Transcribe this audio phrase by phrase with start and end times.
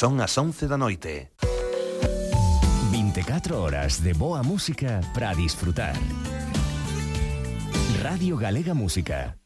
[0.00, 1.28] Son as 11 da noite.
[2.90, 5.94] 24 horas de boa música para disfrutar.
[8.02, 9.36] Radio Galega Música.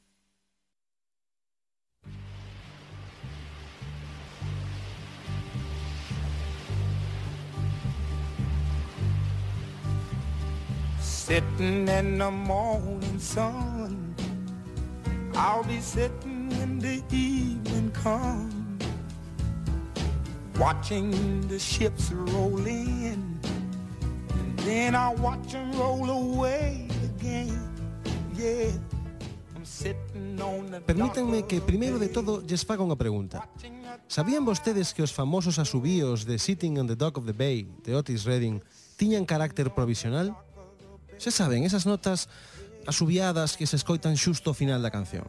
[11.00, 14.14] Sitting in the morning sun
[15.34, 18.53] I'll be sitting when the evening comes
[20.58, 21.10] watching
[21.48, 23.38] the ships roll in.
[24.30, 27.58] And then I watch them roll away again.
[28.34, 28.72] Yeah.
[30.86, 33.48] Permítanme que primeiro de todo lles faga unha pregunta.
[34.06, 37.96] Sabían vostedes que os famosos asubíos de Sitting on the Dock of the Bay de
[37.96, 38.60] Otis Redding
[38.96, 40.36] tiñan carácter provisional?
[41.16, 42.28] Xa saben, esas notas
[42.86, 45.26] asubiadas que se escoitan xusto ao final da canción.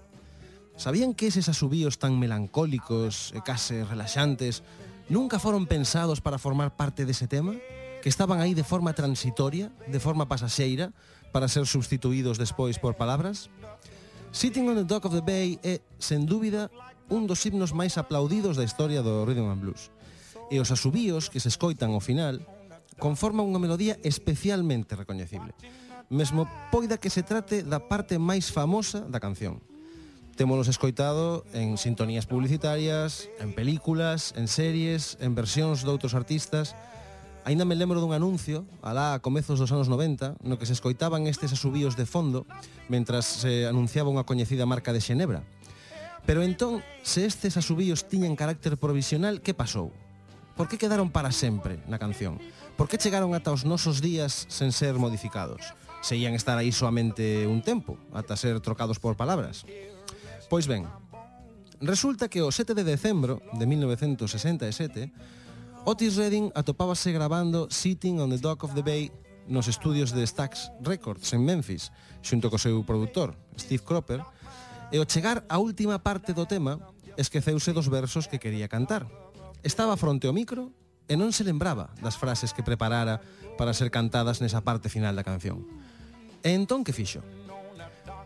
[0.76, 4.62] Sabían que eses asubíos tan melancólicos e case relaxantes
[5.10, 7.54] nunca foron pensados para formar parte dese tema?
[8.02, 10.94] Que estaban aí de forma transitoria, de forma pasaxeira,
[11.34, 13.50] para ser substituídos despois por palabras?
[14.36, 16.70] Sitting on the Dock of the Bay é, sen dúbida,
[17.10, 19.90] un dos himnos máis aplaudidos da historia do rhythm and blues.
[20.54, 22.46] E os asubíos que se escoitan ao final
[23.02, 25.58] conforman unha melodía especialmente recoñecible.
[26.14, 29.65] Mesmo poida que se trate da parte máis famosa da canción.
[30.36, 36.76] Témolos escoitado en sintonías publicitarias, en películas, en series, en versións de outros artistas.
[37.48, 41.24] Ainda me lembro dun anuncio, alá a comezos dos anos 90, no que se escoitaban
[41.32, 42.44] estes asubíos de fondo
[42.92, 45.48] mentras se anunciaba unha coñecida marca de Xenebra.
[46.28, 49.96] Pero entón, se estes asubíos tiñan carácter provisional, que pasou?
[50.60, 52.44] Por que quedaron para sempre na canción?
[52.76, 55.64] Por que chegaron ata os nosos días sen ser modificados?
[56.04, 59.64] Seían estar aí soamente un tempo, ata ser trocados por palabras.
[60.50, 60.86] Pois ben,
[61.82, 65.12] resulta que o 7 de decembro de 1967,
[65.86, 69.12] Otis Redding atopábase grabando Sitting on the Dock of the Bay
[69.48, 71.90] nos estudios de Stax Records en Memphis,
[72.22, 74.22] xunto co seu produtor, Steve Cropper,
[74.94, 76.78] e ao chegar á última parte do tema,
[77.18, 79.10] esqueceuse dos versos que quería cantar.
[79.66, 80.74] Estaba fronte ao micro
[81.10, 83.22] e non se lembraba das frases que preparara
[83.58, 85.66] para ser cantadas nesa parte final da canción.
[86.46, 87.26] E entón que fixo?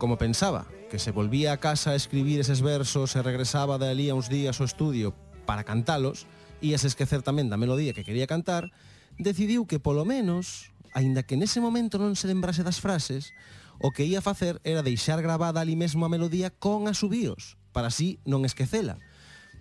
[0.00, 4.10] Como pensaba que se volvía a casa a escribir eses versos e regresaba de ali
[4.10, 5.14] a uns días ao estudio
[5.46, 6.26] para cantalos,
[6.58, 8.74] íase esquecer tamén da melodía que quería cantar,
[9.14, 13.30] decidiu que polo menos, aínda que nese momento non se lembrase das frases,
[13.78, 18.18] o que ia facer era deixar grabada ali mesmo a melodía con asubíos, para así
[18.26, 18.98] non esquecela.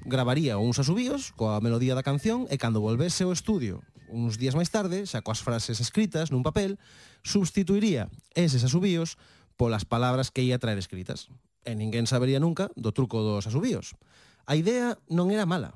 [0.10, 4.74] Gravaría uns asubíos coa melodía da canción e cando volvese ao estudio uns días máis
[4.74, 6.82] tarde, xa coas frases escritas nun papel,
[7.22, 9.22] substituiría eses asubíos
[9.60, 11.28] polas palabras que ia traer escritas.
[11.68, 14.00] E ninguén sabería nunca do truco dos asubíos.
[14.48, 15.76] A idea non era mala.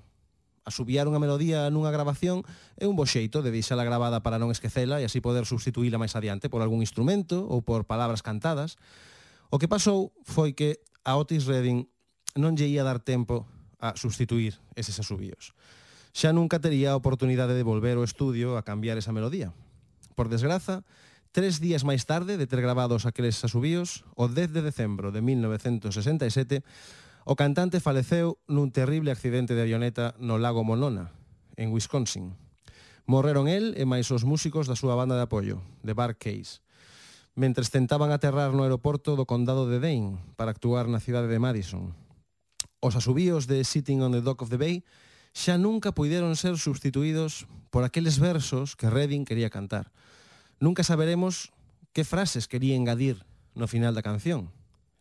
[0.64, 2.48] Asubiar unha melodía nunha grabación
[2.80, 6.16] é un bo xeito de deixala grabada para non esquecela e así poder substituíla máis
[6.16, 8.80] adiante por algún instrumento ou por palabras cantadas.
[9.52, 11.92] O que pasou foi que a Otis Redding
[12.40, 13.44] non lle ia dar tempo
[13.84, 15.52] a substituir eses asubíos.
[16.16, 19.52] Xa nunca tería a oportunidade de volver ao estudio a cambiar esa melodía.
[20.16, 20.88] Por desgraza,
[21.34, 26.62] Tres días máis tarde de ter grabados aqueles asubíos, o 10 de decembro de 1967,
[27.26, 31.10] o cantante faleceu nun terrible accidente de avioneta no lago Monona,
[31.58, 32.38] en Wisconsin.
[33.10, 36.62] Morreron el e máis os músicos da súa banda de apoio, The Bar Case,
[37.34, 41.98] mentres tentaban aterrar no aeroporto do condado de Dane para actuar na cidade de Madison.
[42.78, 44.86] Os asubíos de Sitting on the Dock of the Bay
[45.34, 49.90] xa nunca puideron ser substituídos por aqueles versos que Redding quería cantar–
[50.64, 51.52] Nunca saberemos
[51.92, 54.48] que frases quería engadir no final da canción.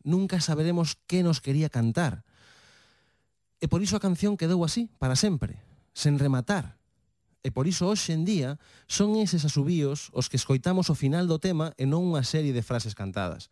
[0.02, 2.26] Nunca saberemos que nos quería cantar.
[3.62, 5.62] E por iso a canción quedou así, para sempre,
[5.94, 6.82] sen rematar.
[7.46, 8.58] E por iso hoxe en día
[8.90, 12.66] son eses asubíos os que escoitamos o final do tema e non unha serie de
[12.66, 13.46] frases cantadas.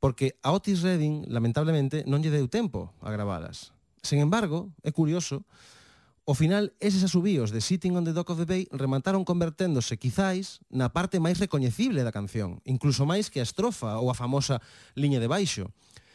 [0.00, 3.76] Porque a Otis Redding, lamentablemente, non lle deu tempo a gravalas.
[4.00, 5.44] Sen embargo, é curioso,
[6.24, 10.64] O final, eses asubíos de Sitting on the Dock of the Bay remataron converténdose, quizáis,
[10.72, 14.64] na parte máis recoñecible da canción, incluso máis que a estrofa ou a famosa
[14.96, 15.68] liña de baixo.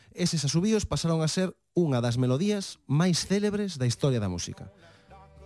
[0.09, 4.73] Eses asubíos pasaron a ser unha das melodías máis célebres da historia da música.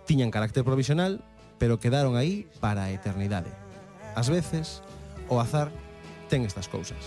[0.08, 1.20] Tiñan carácter provisional,
[1.60, 3.52] pero quedaron aí para a eternidade.
[4.16, 4.80] Ás veces,
[5.28, 5.68] o azar
[6.32, 7.04] ten estas cousas.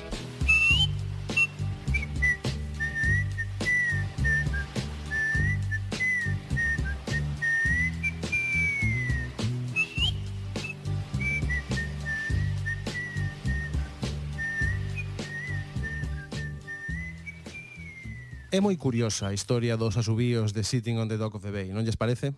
[18.57, 21.69] É moi curiosa a historia dos asubíos de Sitting on the Dock of the Bay,
[21.69, 22.33] non lles parece?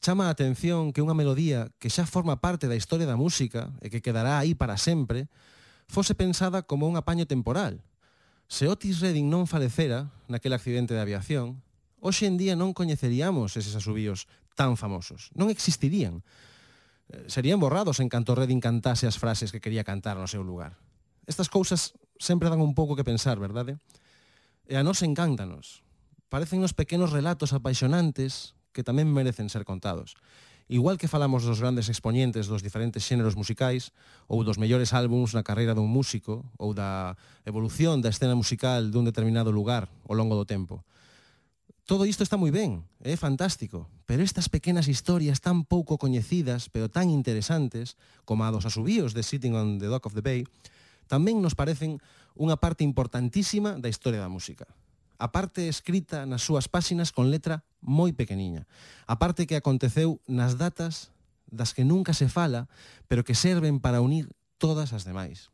[0.00, 3.92] Chama a atención que unha melodía que xa forma parte da historia da música e
[3.92, 5.28] que quedará aí para sempre,
[5.92, 7.84] fose pensada como un apaño temporal.
[8.48, 11.60] Se Otis Redding non falecera naquele accidente de aviación,
[12.00, 15.28] hoxe en día non coñeceríamos eses asubíos tan famosos.
[15.36, 16.24] Non existirían.
[17.12, 20.80] Eh, serían borrados en canto Redding cantase as frases que quería cantar no seu lugar.
[21.28, 23.76] Estas cousas sempre dan un pouco que pensar, verdade?
[23.76, 24.01] Verdade?
[24.70, 25.82] E a nos encántanos.
[26.30, 30.14] Parecen nos pequenos relatos apaixonantes que tamén merecen ser contados.
[30.70, 33.92] Igual que falamos dos grandes expoñentes dos diferentes xéneros musicais
[34.30, 39.04] ou dos mellores álbums na carreira dun músico ou da evolución da escena musical dun
[39.04, 40.80] determinado lugar ao longo do tempo.
[41.82, 46.86] Todo isto está moi ben, é fantástico, pero estas pequenas historias tan pouco coñecidas, pero
[46.86, 50.46] tan interesantes, como a dos asubíos de Sitting on the Dock of the Bay,
[51.10, 51.98] tamén nos parecen
[52.36, 54.68] unha parte importantísima da historia da música.
[55.22, 58.66] A parte escrita nas súas páxinas con letra moi pequeniña.
[59.06, 61.14] A parte que aconteceu nas datas
[61.46, 62.66] das que nunca se fala,
[63.06, 65.52] pero que serven para unir todas as demais.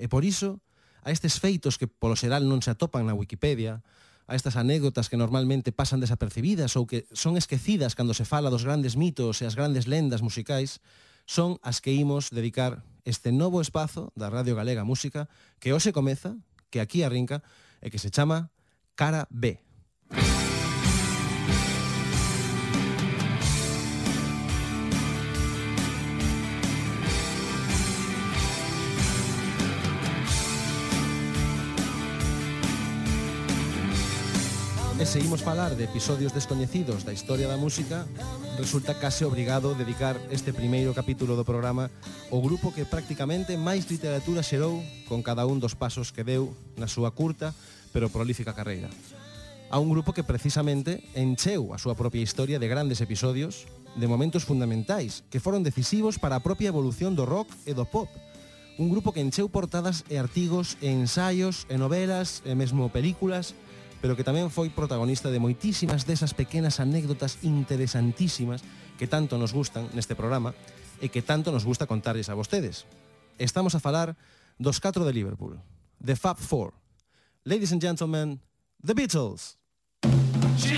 [0.00, 0.62] E por iso,
[1.04, 3.84] a estes feitos que polo xeral non se atopan na Wikipedia,
[4.30, 8.62] a estas anécdotas que normalmente pasan desapercibidas ou que son esquecidas cando se fala dos
[8.62, 10.78] grandes mitos e as grandes lendas musicais,
[11.26, 16.36] son as que imos dedicar este novo espazo da Radio Galega Música que hoxe comeza,
[16.70, 17.42] que aquí arrinca
[17.80, 18.52] e que se chama
[18.94, 19.69] Cara B.
[35.00, 38.04] E se falar de episodios descoñecidos da historia da música,
[38.60, 41.88] resulta case obrigado dedicar este primeiro capítulo do programa
[42.28, 46.84] ao grupo que prácticamente máis literatura xerou con cada un dos pasos que deu na
[46.84, 47.56] súa curta
[47.96, 48.92] pero prolífica carreira.
[49.72, 53.64] A un grupo que precisamente encheu a súa propia historia de grandes episodios,
[53.96, 58.12] de momentos fundamentais que foron decisivos para a propia evolución do rock e do pop,
[58.76, 63.56] un grupo que encheu portadas e artigos e ensaios e novelas e mesmo películas
[64.00, 68.64] pero que tamén foi protagonista de moitísimas desas pequenas anécdotas interesantísimas
[68.96, 70.56] que tanto nos gustan neste programa
[71.00, 72.88] e que tanto nos gusta contarles a vostedes.
[73.40, 74.16] Estamos a falar
[74.56, 75.60] dos 4 de Liverpool,
[76.04, 76.72] The Fab Four.
[77.44, 78.40] Ladies and gentlemen,
[78.84, 79.56] The Beatles.
[80.56, 80.76] She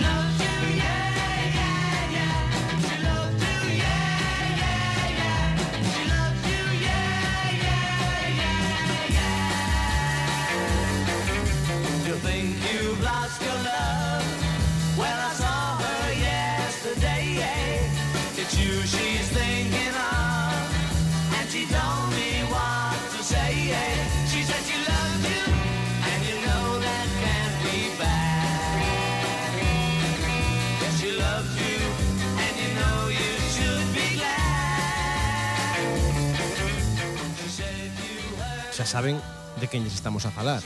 [38.93, 39.17] saben
[39.57, 40.61] de quen lles estamos a falar.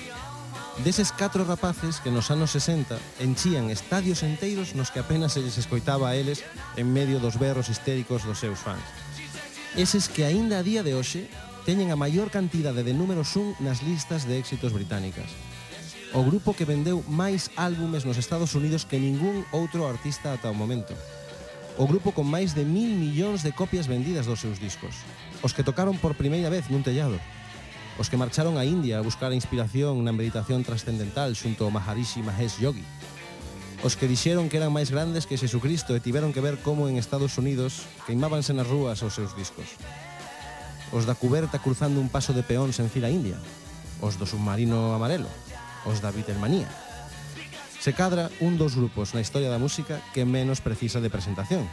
[0.82, 5.62] Deses catro rapaces que nos anos 60 enchían estadios enteiros nos que apenas se lles
[5.62, 6.42] escoitaba a eles
[6.74, 8.82] en medio dos berros histéricos dos seus fans.
[9.78, 11.30] Eses que aínda a día de hoxe
[11.62, 15.30] teñen a maior cantidade de números un nas listas de éxitos británicas.
[16.10, 20.58] O grupo que vendeu máis álbumes nos Estados Unidos que ningún outro artista ata o
[20.58, 20.98] momento.
[21.78, 24.98] O grupo con máis de mil millóns de copias vendidas dos seus discos.
[25.46, 27.22] Os que tocaron por primeira vez nun tellado
[27.98, 32.20] os que marcharon a India a buscar a inspiración na meditación trascendental xunto ao Maharishi
[32.20, 32.84] Mahesh Yogi.
[33.84, 37.00] Os que dixeron que eran máis grandes que Jesucristo e tiveron que ver como en
[37.00, 39.80] Estados Unidos queimábanse nas rúas os seus discos.
[40.92, 43.40] Os da cuberta cruzando un paso de peóns en fila india.
[44.04, 45.28] Os do submarino amarelo.
[45.88, 46.68] Os da Beatlemanía.
[47.80, 51.64] Se cadra un dos grupos na historia da música que menos precisa de presentación.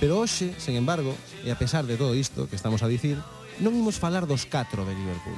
[0.00, 1.14] Pero hoxe, sen embargo,
[1.44, 3.18] e a pesar de todo isto que estamos a dicir,
[3.60, 5.36] non imos falar dos 4 de Liverpool.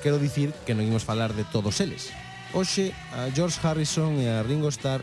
[0.00, 2.14] Quero dicir que non imos falar de todos eles.
[2.54, 5.02] Oxe, a George Harrison e a Ringo Starr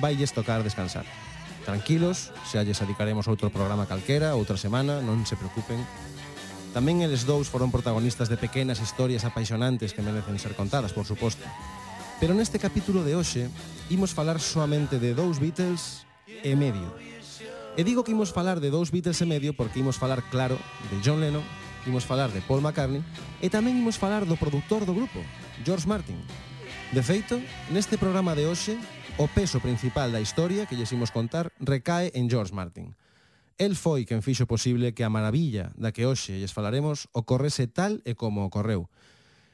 [0.00, 1.04] vailles tocar descansar.
[1.64, 5.80] Tranquilos, xa lles adicaremos outro programa calquera, outra semana, non se preocupen.
[6.76, 11.44] Tamén eles dous foron protagonistas de pequenas historias apaixonantes que merecen ser contadas, por suposto.
[12.20, 13.50] Pero neste capítulo de hoxe
[13.90, 17.13] imos falar soamente de dous Beatles e medio.
[17.74, 20.54] E digo que imos falar de dous Beatles e medio porque imos falar, claro,
[20.94, 21.42] de John Lennon,
[21.90, 23.02] imos falar de Paul McCartney
[23.42, 25.18] e tamén imos falar do produtor do grupo,
[25.66, 26.14] George Martin.
[26.94, 27.42] De feito,
[27.74, 28.78] neste programa de hoxe,
[29.18, 32.94] o peso principal da historia que lles imos contar recae en George Martin.
[33.58, 37.98] El foi quen fixo posible que a maravilla da que hoxe lles falaremos ocorrese tal
[38.06, 38.86] e como ocorreu.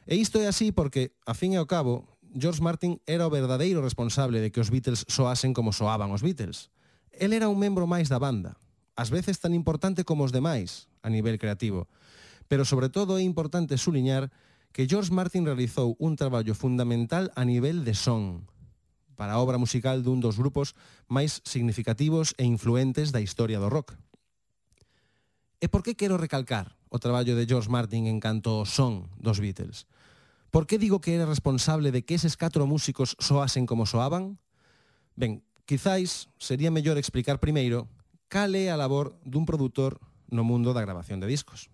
[0.05, 2.05] E isto é así porque, a fin e ao cabo,
[2.37, 6.69] George Martin era o verdadeiro responsable de que os Beatles soasen como soaban os Beatles–
[7.13, 8.57] El era un membro máis da banda,
[8.97, 11.89] ás veces tan importante como os demais a nivel creativo,
[12.51, 14.29] pero sobre todo é importante suliñar
[14.73, 18.47] que George Martin realizou un traballo fundamental a nivel de son,
[19.21, 20.73] para a obra musical dun dos grupos
[21.11, 23.99] máis significativos e influentes da historia do rock.
[25.61, 29.37] E por que quero recalcar o traballo de George Martin en canto ao son dos
[29.45, 29.85] Beatles?
[30.49, 34.41] Por que digo que era responsable de que eses catro músicos soasen como soaban?
[35.15, 37.87] Ben, Quizáis sería mellor explicar primeiro
[38.27, 41.71] cal é a labor dun produtor no mundo da grabación de discos.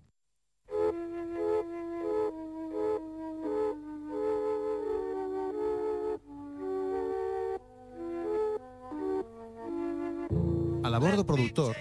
[10.85, 11.73] A labor do produtor,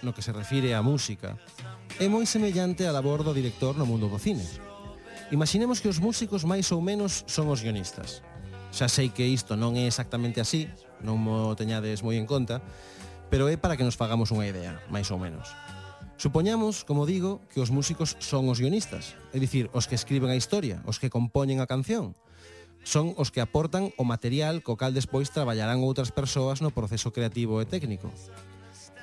[0.00, 1.36] no que se refire á música,
[2.00, 4.48] é moi semellante á labor do director no mundo do cine.
[5.28, 8.24] Imaginemos que os músicos máis ou menos son os guionistas.
[8.72, 10.68] Xa sei que isto non é exactamente así,
[11.00, 12.60] non mo teñades moi en conta,
[13.32, 15.52] pero é para que nos fagamos unha idea, máis ou menos.
[16.18, 20.40] Supoñamos, como digo, que os músicos son os guionistas, é dicir, os que escriben a
[20.40, 22.18] historia, os que compoñen a canción,
[22.82, 27.62] son os que aportan o material co cal despois traballarán outras persoas no proceso creativo
[27.62, 28.10] e técnico.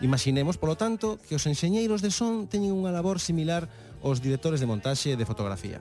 [0.03, 3.71] Imaginemos, polo tanto, que os enxeñeiros de son teñen unha labor similar
[4.03, 5.79] aos directores de montaxe e de fotografía.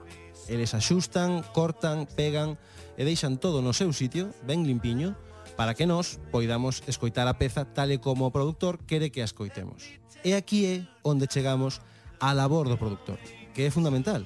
[0.48, 2.60] Eles axustan, cortan, pegan
[2.96, 5.16] e deixan todo no seu sitio, ben limpiño,
[5.56, 9.28] para que nós poidamos escoitar a peza tal e como o produtor quere que a
[9.28, 10.00] escoitemos.
[10.24, 11.80] E aquí é onde chegamos
[12.20, 13.20] á labor do produtor,
[13.52, 14.24] que é fundamental.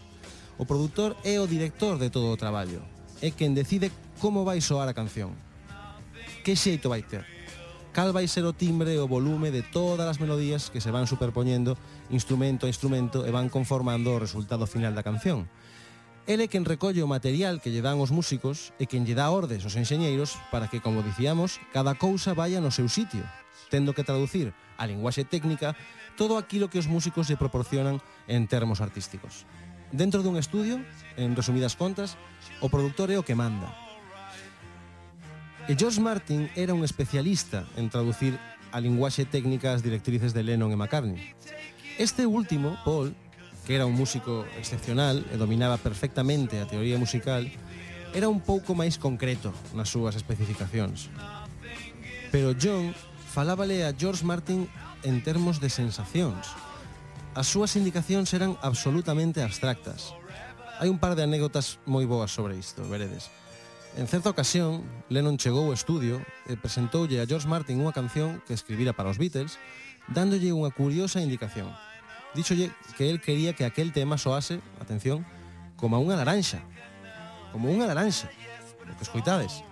[0.58, 2.82] O produtor é o director de todo o traballo,
[3.22, 5.34] é quen decide como vai soar a canción,
[6.42, 7.22] que xeito vai ter,
[7.94, 11.06] cal vai ser o timbre e o volume de todas as melodías que se van
[11.06, 11.78] superpoñendo
[12.10, 15.50] instrumento a instrumento e van conformando o resultado final da canción.
[16.28, 19.32] Ele é quen recolle o material que lle dan os músicos e quen lle dá
[19.32, 23.24] ordes aos enxeñeiros para que, como dicíamos, cada cousa vaya no seu sitio,
[23.72, 25.72] tendo que traducir a linguaxe técnica
[26.20, 29.48] todo aquilo que os músicos lle proporcionan en termos artísticos.
[29.88, 30.84] Dentro dun estudio,
[31.16, 32.20] en resumidas contas,
[32.60, 33.72] o produtor é o que manda.
[35.64, 38.36] E George Martin era un especialista en traducir
[38.68, 41.32] a linguaxe técnica as directrices de Lennon e McCartney.
[41.96, 43.16] Este último, Paul,
[43.68, 47.44] que era un músico excepcional e dominaba perfectamente a teoría musical,
[48.16, 51.12] era un pouco máis concreto nas súas especificacións.
[52.32, 52.96] Pero John
[53.28, 54.64] falábale a George Martin
[55.04, 56.48] en termos de sensacións.
[57.36, 60.16] As súas indicacións eran absolutamente abstractas.
[60.80, 63.28] Hai un par de anécdotas moi boas sobre isto, veredes.
[64.00, 64.80] En certa ocasión,
[65.12, 69.20] Lennon chegou ao estudio e presentoulle a George Martin unha canción que escribira para os
[69.20, 69.60] Beatles,
[70.08, 71.68] dándolle unha curiosa indicación–
[72.34, 75.24] Dícholle que el quería que aquel tema soase, atención,
[75.76, 76.60] como a unha laranxa.
[77.52, 78.28] Como unha laranxa.
[78.84, 79.64] O que escoitades.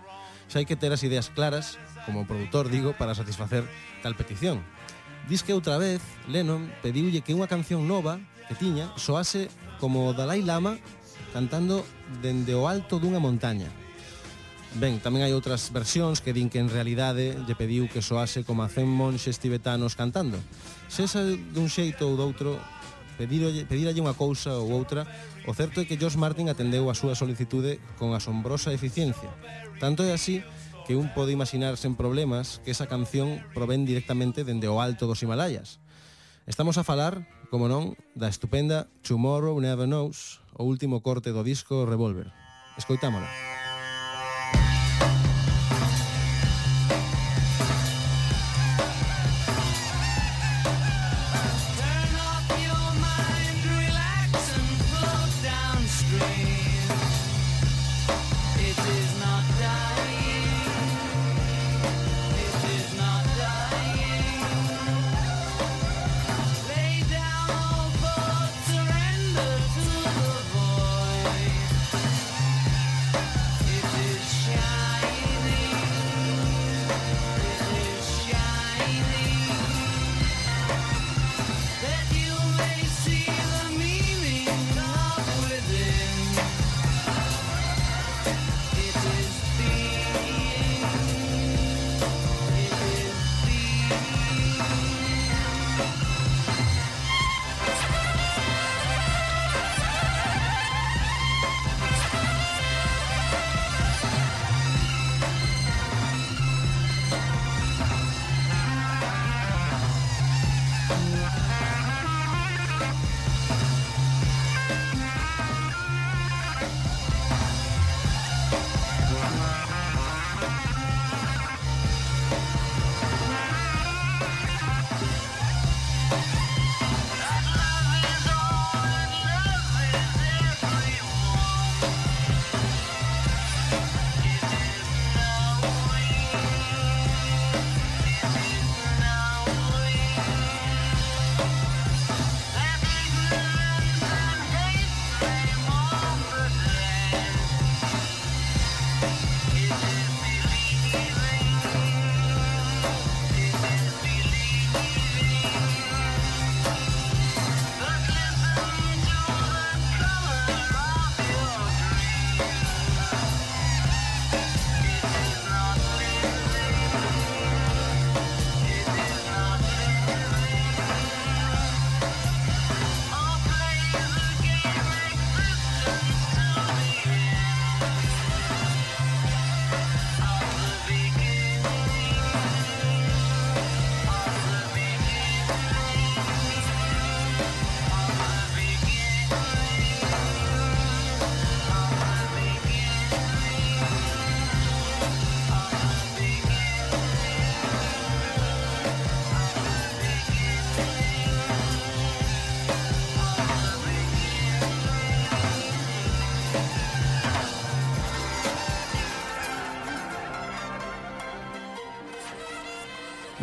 [0.49, 3.67] Xa hai que ter as ideas claras, como produtor digo, para satisfacer
[4.01, 4.63] tal petición.
[5.29, 9.51] Diz que outra vez Lennon pediulle que unha canción nova que tiña soase
[9.83, 10.79] como o Dalai Lama
[11.35, 11.83] cantando
[12.23, 13.69] dende o alto dunha montaña.
[14.75, 18.67] Ben, tamén hai outras versións que din que en realidade lle pediu que soase como
[18.67, 20.37] a cen monxes tibetanos cantando.
[20.91, 22.59] Se esa dun xeito ou doutro
[23.17, 25.09] pedirlle, pedirlle unha cousa ou outra,
[25.49, 29.33] o certo é que George Martin atendeu a súa solicitude con asombrosa eficiencia.
[29.81, 30.45] Tanto é así
[30.85, 35.25] que un pode imaginar sen problemas que esa canción provén directamente dende o alto dos
[35.25, 35.81] Himalayas.
[36.47, 41.89] Estamos a falar, como non, da estupenda Tomorrow Never Knows, o último corte do disco
[41.89, 42.31] Revolver.
[42.79, 43.27] Escoitámola.
[43.27, 43.56] Escoitámola.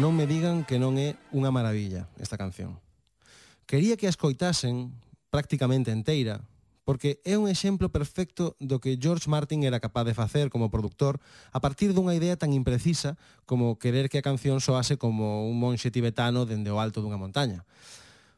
[0.03, 2.75] Non me digan que non é unha maravilla esta canción.
[3.63, 4.91] Quería que a escoitasen
[5.31, 6.43] prácticamente enteira,
[6.83, 11.23] porque é un exemplo perfecto do que George Martin era capaz de facer como produtor
[11.55, 13.15] a partir dunha idea tan imprecisa
[13.47, 17.63] como querer que a canción soase como un monxe tibetano dende o alto dunha montaña.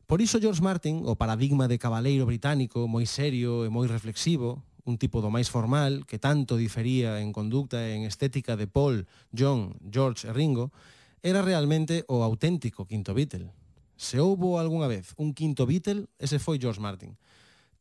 [0.05, 5.01] Por iso George Martin, o paradigma de cabaleiro británico moi serio e moi reflexivo, un
[5.01, 9.73] tipo do máis formal que tanto difería en conducta e en estética de Paul, John,
[9.89, 10.69] George e Ringo,
[11.25, 13.49] era realmente o auténtico quinto Beatle.
[13.97, 17.17] Se houbo algunha vez un quinto Beatle, ese foi George Martin.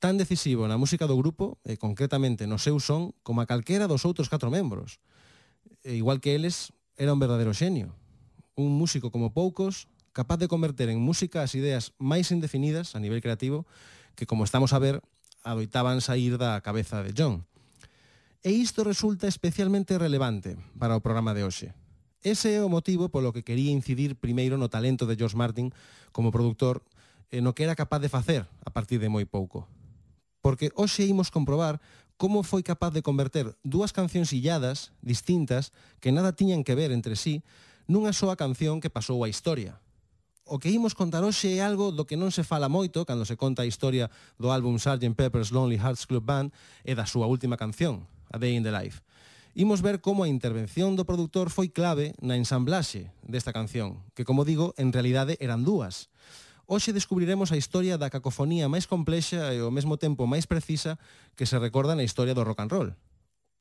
[0.00, 4.08] Tan decisivo na música do grupo, e concretamente no seu son, como a calquera dos
[4.08, 4.96] outros catro membros.
[5.84, 7.92] E igual que eles, era un verdadeiro xenio.
[8.56, 13.20] Un músico como poucos, capaz de converter en música as ideas máis indefinidas a nivel
[13.20, 13.68] creativo,
[14.16, 15.04] que como estamos a ver,
[15.44, 17.44] adoitaban sair da cabeza de John.
[18.40, 21.83] E isto resulta especialmente relevante para o programa de hoxe.
[22.24, 25.76] Ese é o motivo polo que quería incidir primeiro no talento de George Martin
[26.08, 26.80] como produtor
[27.28, 29.68] e no que era capaz de facer a partir de moi pouco.
[30.40, 31.84] Porque hoxe imos comprobar
[32.16, 37.12] como foi capaz de converter dúas cancións illadas, distintas, que nada tiñan que ver entre
[37.12, 37.44] sí,
[37.92, 39.76] nunha soa canción que pasou a historia.
[40.48, 43.36] O que imos contar hoxe é algo do que non se fala moito cando se
[43.36, 44.08] conta a historia
[44.40, 45.12] do álbum Sgt.
[45.12, 46.56] Pepper's Lonely Hearts Club Band
[46.88, 49.04] e da súa última canción, A Day in the Life
[49.54, 54.42] imos ver como a intervención do produtor foi clave na ensamblaxe desta canción, que, como
[54.42, 56.10] digo, en realidade eran dúas.
[56.66, 60.98] Hoxe descubriremos a historia da cacofonía máis complexa e ao mesmo tempo máis precisa
[61.38, 62.90] que se recorda na historia do rock and roll.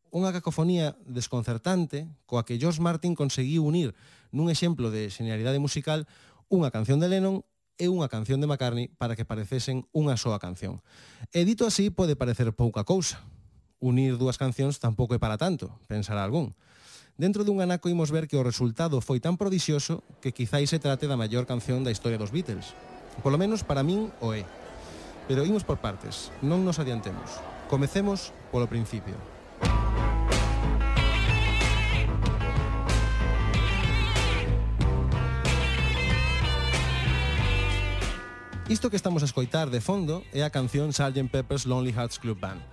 [0.10, 3.94] Unha cacofonía desconcertante coa que George Martin conseguiu unir
[4.34, 6.10] nun exemplo de xenialidade musical
[6.50, 7.46] unha canción de Lennon
[7.82, 10.82] e unha canción de McCartney para que parecesen unha soa canción.
[11.34, 13.20] E dito así pode parecer pouca cousa,
[13.84, 16.56] unir dúas cancións tampouco é para tanto, pensará algún.
[17.20, 21.06] Dentro dun anaco imos ver que o resultado foi tan prodixioso que quizáis se trate
[21.06, 22.72] da maior canción da historia dos Beatles.
[23.20, 24.48] Polo menos para min o é.
[25.28, 27.44] Pero imos por partes, non nos adiantemos.
[27.68, 29.20] Comecemos polo principio.
[38.72, 41.30] Isto que estamos a escoitar de fondo é a canción Sgt.
[41.30, 42.64] Pepper's Lonely Hearts Club Band,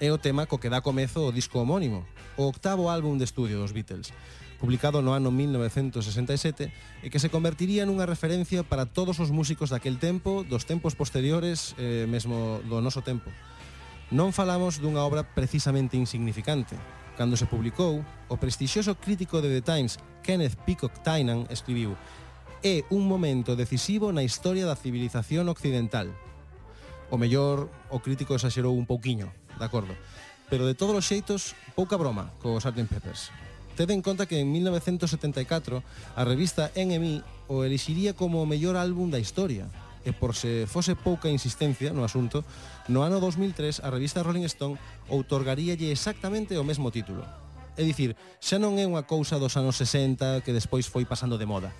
[0.00, 2.08] é o tema co que dá comezo o disco homónimo,
[2.40, 4.16] o octavo álbum de estudio dos Beatles,
[4.56, 6.72] publicado no ano 1967
[7.04, 11.76] e que se convertiría nunha referencia para todos os músicos daquel tempo, dos tempos posteriores,
[11.76, 13.28] eh, mesmo do noso tempo.
[14.08, 16.80] Non falamos dunha obra precisamente insignificante.
[17.20, 18.00] Cando se publicou,
[18.32, 21.92] o prestixioso crítico de The Times, Kenneth Peacock Tynan, escribiu
[22.60, 26.12] É un momento decisivo na historia da civilización occidental.
[27.08, 29.94] O mellor, o crítico exaxerou un pouquiño, de acordo.
[30.50, 32.86] Pero de todos os xeitos, pouca broma co Sgt.
[32.90, 33.30] Peppers.
[33.78, 35.82] Tede en conta que en 1974
[36.18, 39.70] a revista NME o elixiría como o mellor álbum da historia,
[40.04, 42.44] e por se fose pouca insistencia no asunto,
[42.88, 44.80] no ano 2003 a revista Rolling Stone
[45.12, 47.24] outorgaríalle exactamente o mesmo título.
[47.76, 51.48] É dicir, xa non é unha cousa dos anos 60 que despois foi pasando de
[51.48, 51.72] moda.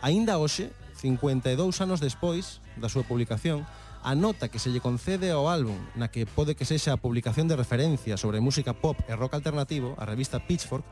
[0.00, 3.68] Aínda hoxe, 52 anos despois da súa publicación,
[4.02, 7.50] a nota que se lle concede ao álbum na que pode que sexa a publicación
[7.50, 10.86] de referencia sobre música pop e rock alternativo, a revista Pitchfork,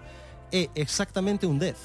[0.50, 1.76] é exactamente un 10.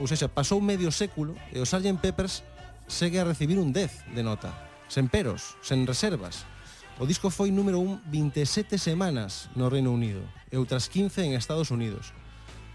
[0.00, 1.98] Ou seja, pasou medio século e o Sgt.
[2.02, 2.42] Peppers
[2.86, 4.50] segue a recibir un 10 de nota,
[4.90, 6.46] sen peros, sen reservas.
[6.98, 11.74] O disco foi número 1 27 semanas no Reino Unido e outras 15 en Estados
[11.74, 12.14] Unidos.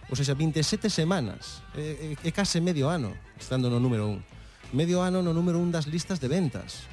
[0.09, 4.09] Ou seja, 27 semanas, é, é, é case medio ano estando no número
[4.73, 4.75] 1.
[4.75, 6.89] Medio ano no número 1 das listas de ventas,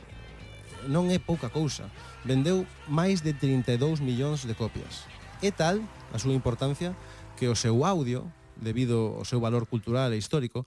[0.87, 1.91] non é pouca cousa.
[2.23, 5.07] Vendeu máis de 32 millóns de copias.
[5.45, 6.97] É tal a súa importancia
[7.37, 8.25] que o seu audio,
[8.57, 10.65] debido ao seu valor cultural e histórico,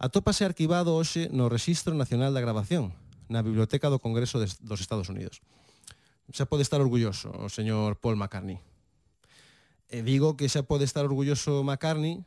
[0.00, 2.96] atópase arquivado hoxe no Registro Nacional da Grabación,
[3.28, 5.42] na Biblioteca do Congreso dos Estados Unidos.
[6.32, 8.58] Xa pode estar orgulloso o señor Paul McCartney.
[9.86, 12.24] E digo que xa pode estar orgulloso McCartney,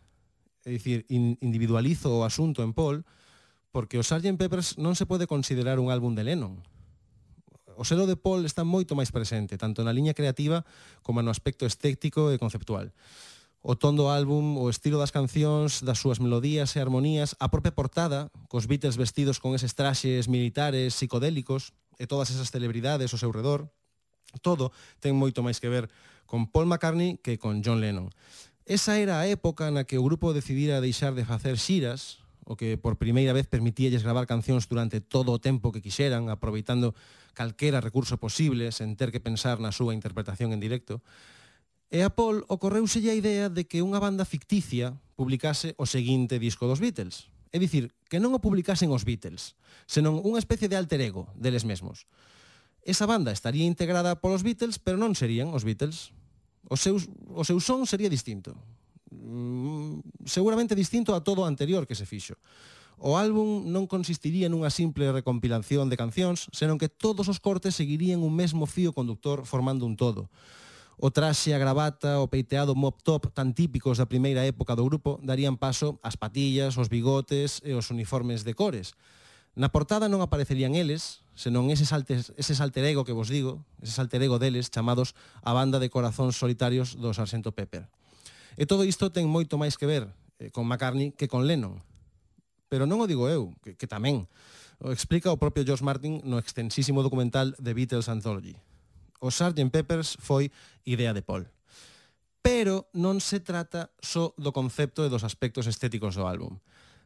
[0.63, 3.03] é dicir, individualizo o asunto en Paul,
[3.71, 4.39] porque o Sgt.
[4.39, 6.63] Peppers non se pode considerar un álbum de Lennon,
[7.79, 10.67] O selo de Paul está moito máis presente, tanto na liña creativa
[10.99, 12.91] como no aspecto estético e conceptual
[13.61, 17.75] o ton do álbum, o estilo das cancións, das súas melodías e armonías, a propia
[17.75, 23.35] portada, cos Beatles vestidos con eses traxes militares psicodélicos e todas esas celebridades ao seu
[23.35, 23.67] redor,
[24.39, 24.71] todo
[25.03, 25.91] ten moito máis que ver
[26.23, 28.07] con Paul McCartney que con John Lennon.
[28.63, 32.79] Esa era a época na que o grupo decidira deixar de facer xiras, o que
[32.79, 36.95] por primeira vez permitíalles gravar cancións durante todo o tempo que quixeran, aproveitando
[37.33, 41.03] calquera recurso posible sen ter que pensar na súa interpretación en directo,
[41.89, 46.69] e a Paul ocorreuselle a idea de que unha banda ficticia publicase o seguinte disco
[46.69, 47.33] dos Beatles.
[47.49, 49.57] É dicir, que non o publicasen os Beatles,
[49.89, 52.05] senón unha especie de alter ego deles mesmos.
[52.85, 56.13] Esa banda estaría integrada polos Beatles, pero non serían os Beatles.
[56.69, 57.01] O, seu,
[57.33, 58.53] o seu son sería distinto.
[59.09, 62.37] Mm, seguramente distinto a todo o anterior que se fixo.
[62.99, 68.19] O álbum non consistiría nunha simple recompilación de cancións, senón que todos os cortes seguirían
[68.19, 70.27] un mesmo fío conductor formando un todo.
[70.99, 75.15] O traxe, a gravata, o peiteado mop top tan típicos da primeira época do grupo
[75.23, 78.99] darían paso ás patillas, os bigotes e os uniformes de cores.
[79.55, 83.95] Na portada non aparecerían eles, senón eses, altes, eses alter ego que vos digo, eses
[83.95, 87.87] alter ego deles chamados a banda de corazóns solitarios do Sargento Pepper.
[88.59, 90.11] E todo isto ten moito máis que ver
[90.43, 91.79] eh, con McCartney que con Lennon.
[92.69, 94.29] Pero non o digo eu, que, que tamén.
[94.79, 98.55] O explica o propio George Martin no extensísimo documental The Beatles Anthology.
[99.19, 99.59] O Sgt.
[99.73, 100.53] Peppers foi
[100.85, 101.49] idea de Paul.
[102.39, 106.61] Pero non se trata só do concepto e dos aspectos estéticos do álbum.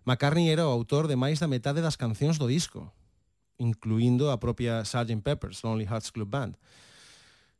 [0.05, 2.93] McCartney era o autor de máis da metade das cancións do disco,
[3.57, 5.25] incluindo a propia Sgt.
[5.25, 6.59] Pepper's Lonely Hearts Club Band.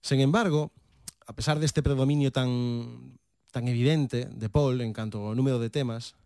[0.03, 0.75] Sen embargo,
[1.25, 3.17] a pesar deste predominio tan
[3.53, 6.17] tan evidente de Paul en canto ao número de temas,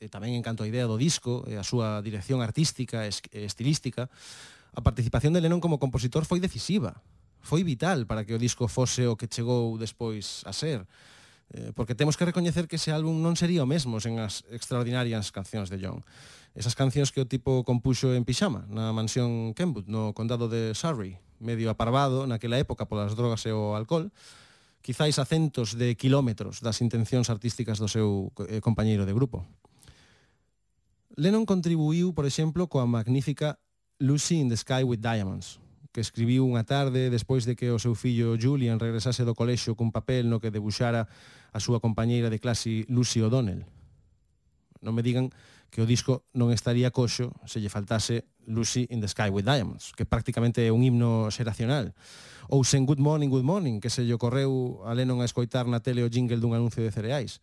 [0.00, 3.12] e tamén en canto a idea do disco e a súa dirección artística e
[3.44, 4.08] estilística,
[4.72, 7.04] a participación de Lennon como compositor foi decisiva,
[7.44, 10.88] foi vital para que o disco fose o que chegou despois a ser,
[11.52, 15.28] eh, porque temos que recoñecer que ese álbum non sería o mesmo sen as extraordinarias
[15.36, 16.00] cancións de John.
[16.56, 21.20] Esas cancións que o tipo compuxo en pixama, na mansión Kenwood, no condado de Surrey,
[21.44, 24.08] medio aparvado naquela época polas drogas e o alcohol,
[24.80, 29.44] quizáis a centos de kilómetros das intencións artísticas do seu eh, compañeiro de grupo.
[31.16, 33.58] Lennon contribuiu, por exemplo, coa magnífica
[33.98, 35.58] Lucy in the Sky with Diamonds,
[35.90, 39.90] que escribiu unha tarde despois de que o seu fillo Julian regresase do colexio cun
[39.90, 41.10] papel no que debuxara
[41.50, 43.66] a súa compañeira de clase Lucy O'Donnell.
[44.86, 45.34] Non me digan
[45.74, 49.90] que o disco non estaría coxo se lle faltase Lucy in the Sky with Diamonds,
[49.98, 51.90] que prácticamente é un himno xeracional.
[52.46, 55.82] Ou sen Good Morning, Good Morning, que se lle ocorreu a Lennon a escoitar na
[55.82, 57.42] tele o jingle dun anuncio de cereais.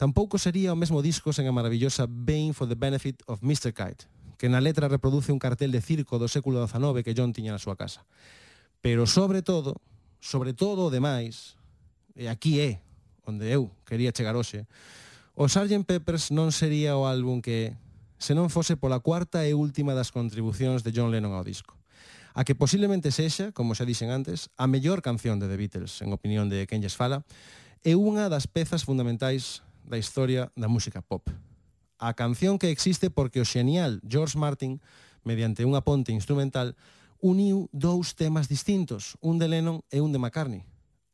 [0.00, 3.76] Tampouco sería o mesmo disco sen a maravillosa Bane for the Benefit of Mr.
[3.76, 4.08] Kite,
[4.40, 7.60] que na letra reproduce un cartel de circo do século XIX que John tiña na
[7.60, 8.08] súa casa.
[8.80, 9.76] Pero sobre todo,
[10.16, 11.60] sobre todo o demais,
[12.16, 12.80] e aquí é
[13.28, 14.64] onde eu quería chegar hoxe,
[15.36, 15.84] o Sgt.
[15.84, 17.76] Peppers non sería o álbum que
[18.16, 21.76] se non fose pola cuarta e última das contribucións de John Lennon ao disco
[22.32, 26.14] a que posiblemente sexa, como xa dixen antes, a mellor canción de The Beatles, en
[26.16, 27.20] opinión de quen lles fala,
[27.84, 29.60] é unha das pezas fundamentais
[29.90, 31.26] da historia da música pop.
[31.98, 34.78] A canción que existe porque o xenial George Martin,
[35.26, 36.78] mediante unha ponte instrumental,
[37.18, 40.64] uniu dous temas distintos, un de Lennon e un de McCartney.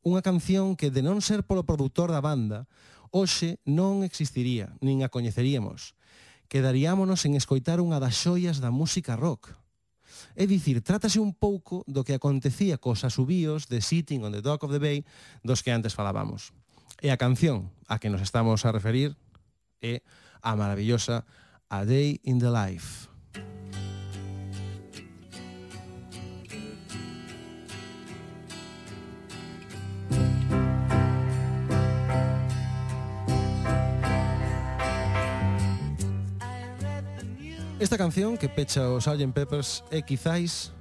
[0.06, 2.70] Unha canción que, de non ser polo produtor da banda,
[3.10, 5.98] hoxe non existiría, nin a coñeceríamos.
[6.46, 9.50] Quedaríamonos en escoitar unha das xoias da música rock.
[10.38, 14.62] É dicir, trátase un pouco do que acontecía cos asubíos de Sitting on the Dock
[14.62, 15.02] of the Bay
[15.42, 16.54] dos que antes falábamos.
[17.02, 19.20] E a canción a que nos estamos a referir
[19.84, 20.00] é
[20.40, 21.28] a maravillosa
[21.68, 23.12] A Day in the Life.
[37.76, 39.36] Esta canción que pecha o Sgt.
[39.36, 40.72] Peppers é quizáis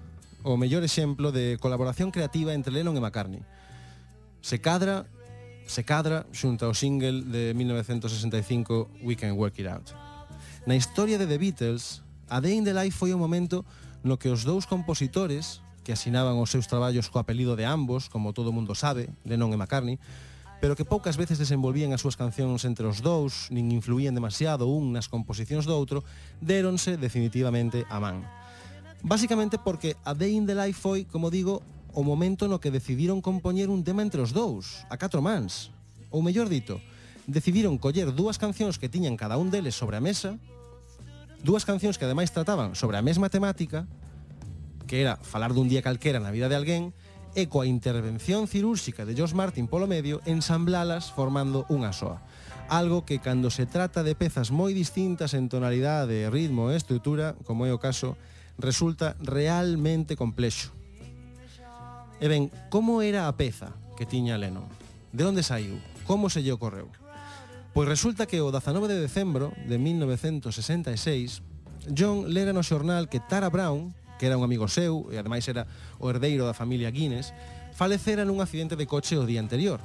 [0.47, 3.43] o mellor exemplo de colaboración creativa entre Lennon e McCartney.
[4.39, 5.04] Se cadra
[5.65, 9.97] se cadra xunta ao single de 1965 We Can Work It Out.
[10.65, 13.65] Na historia de The Beatles, A Day in the Life foi o momento
[14.06, 18.34] no que os dous compositores que asinaban os seus traballos co apelido de ambos, como
[18.34, 19.97] todo mundo sabe, Lennon e McCartney,
[20.62, 24.93] pero que poucas veces desenvolvían as súas cancións entre os dous, nin influían demasiado un
[24.93, 26.01] nas composicións do outro,
[26.41, 28.25] deronse definitivamente a man.
[29.06, 31.62] Básicamente porque A Day in the Life foi, como digo,
[31.95, 35.71] o momento no que decidiron compoñer un tema entre os dous, a catro mans.
[36.12, 36.84] Ou mellor dito,
[37.23, 40.36] decidiron coller dúas cancións que tiñan cada un deles sobre a mesa,
[41.39, 43.88] dúas cancións que ademais trataban sobre a mesma temática,
[44.86, 46.91] que era falar dun día calquera na vida de alguén,
[47.36, 52.23] e coa intervención cirúrxica de George Martin polo medio, ensamblalas formando unha soa.
[52.71, 57.67] Algo que cando se trata de pezas moi distintas en tonalidade, ritmo e estrutura, como
[57.67, 58.15] é o caso,
[58.55, 60.75] resulta realmente complexo.
[62.19, 64.67] E ben, como era a peza que tiña Lennon?
[65.12, 65.80] De onde saiu?
[66.08, 66.88] Como se lle ocorreu?
[67.75, 71.43] Pois resulta que o 19 de decembro de 1966,
[71.91, 75.67] John lera no xornal que Tara Brown, que era un amigo seu e ademais era
[75.99, 77.36] o herdeiro da familia Guinness,
[77.75, 79.84] falecera nun accidente de coche o día anterior.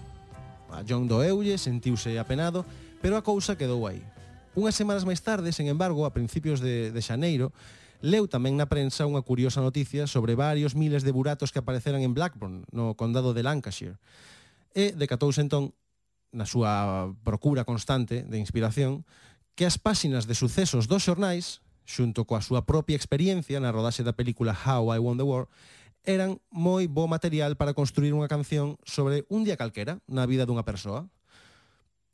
[0.71, 2.63] A John doeulle, sentiuse apenado,
[3.03, 4.07] pero a cousa quedou aí.
[4.55, 7.51] Unhas semanas máis tarde, sen embargo, a principios de, de Xaneiro,
[8.01, 12.17] Leu tamén na prensa unha curiosa noticia sobre varios miles de buratos que apareceran en
[12.17, 14.01] Blackburn, no condado de Lancashire.
[14.73, 15.77] E decatouse entón,
[16.33, 19.05] na súa procura constante de inspiración,
[19.53, 24.17] que as páxinas de sucesos dos xornais, xunto coa súa propia experiencia na rodaxe da
[24.17, 25.45] película How I Won the War,
[26.09, 30.65] eran moi bo material para construir unha canción sobre un día calquera na vida dunha
[30.65, 31.05] persoa.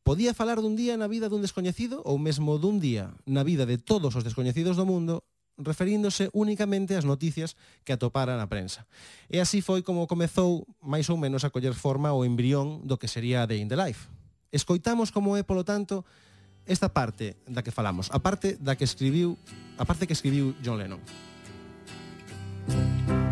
[0.02, 3.78] Podía falar dun día na vida dun descoñecido ou mesmo dun día na vida de
[3.78, 5.22] todos os descoñecidos do mundo
[5.58, 8.84] referíndose únicamente ás noticias que atopara na prensa.
[9.28, 13.08] E así foi como comezou máis ou menos a coller forma o embrión do que
[13.08, 14.08] sería The In The Life.
[14.52, 16.06] Escoitamos como é, polo tanto,
[16.66, 19.38] esta parte da que falamos, a parte da que escribiu,
[19.78, 21.00] a parte que escribiu John Lennon.
[22.66, 23.25] Thank.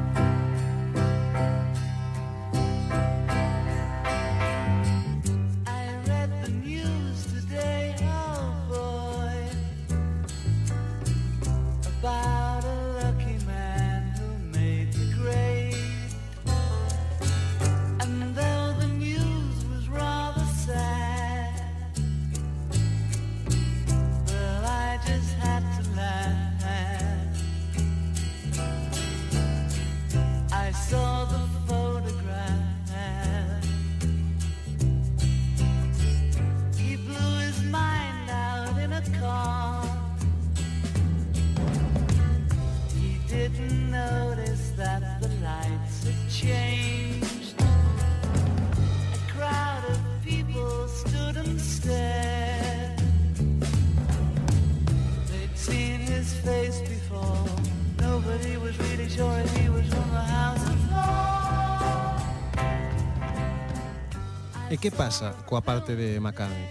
[64.85, 66.69] que pasa coa parte de McCartney?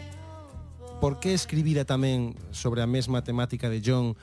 [1.02, 4.13] Por que escribira tamén sobre a mesma temática de John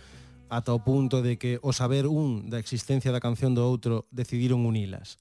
[0.47, 4.63] ata o punto de que o saber un da existencia da canción do outro decidiron
[4.63, 5.19] unilas?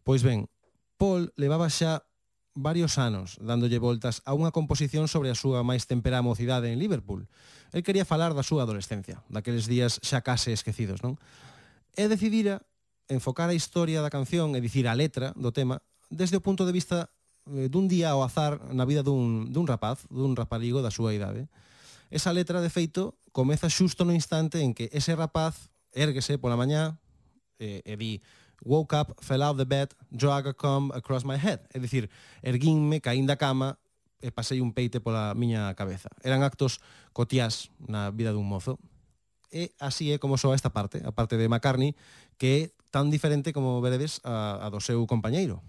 [0.00, 0.48] Pois ben,
[0.96, 2.08] Paul levaba xa
[2.56, 7.28] varios anos dándolle voltas a unha composición sobre a súa máis temperá mocidade en Liverpool.
[7.68, 11.20] El quería falar da súa adolescencia, daqueles días xa case esquecidos, non?
[12.00, 12.64] E decidira
[13.12, 16.72] enfocar a historia da canción e dicir a letra do tema desde o punto de
[16.72, 17.12] vista
[17.50, 21.50] Eh, dun día ao azar na vida dun, dun rapaz, dun rapaligo da súa idade.
[22.10, 27.02] Esa letra, de feito, comeza xusto no instante en que ese rapaz érguese pola mañá
[27.58, 28.22] e, e di
[28.62, 31.66] woke up, fell out the bed, drag a comb across my head.
[31.74, 32.06] É dicir,
[32.42, 33.82] erguinme, caín da cama
[34.22, 36.10] e pasei un peite pola miña cabeza.
[36.22, 36.78] Eran actos
[37.10, 38.78] cotiás na vida dun mozo.
[39.50, 41.98] E así é como soa esta parte, a parte de McCartney,
[42.38, 42.60] que é
[42.94, 45.66] tan diferente como veredes a, a do seu compañeiro.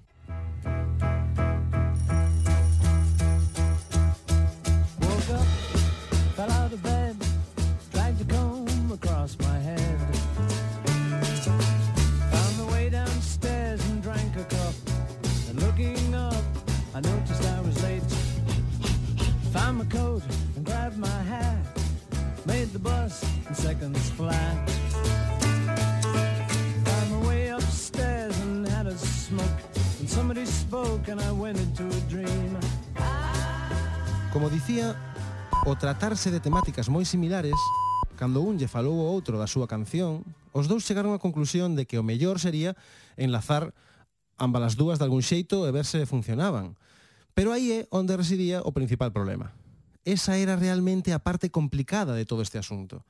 [22.82, 24.34] bus and seconds fly.
[26.84, 29.62] Found my way upstairs and had a smoke.
[30.00, 32.58] And somebody spoke and I went into a dream.
[34.34, 34.96] Como dicía,
[35.65, 37.58] o tratarse de temáticas moi similares,
[38.17, 41.86] cando un lle falou o outro da súa canción, os dous chegaron á conclusión de
[41.86, 42.74] que o mellor sería
[43.20, 43.76] enlazar
[44.41, 46.80] ambas as dúas de algún xeito e ver se funcionaban.
[47.38, 49.54] Pero aí é onde residía o principal problema.
[50.05, 53.05] Esa era realmente a parte complicada de todo este asunto.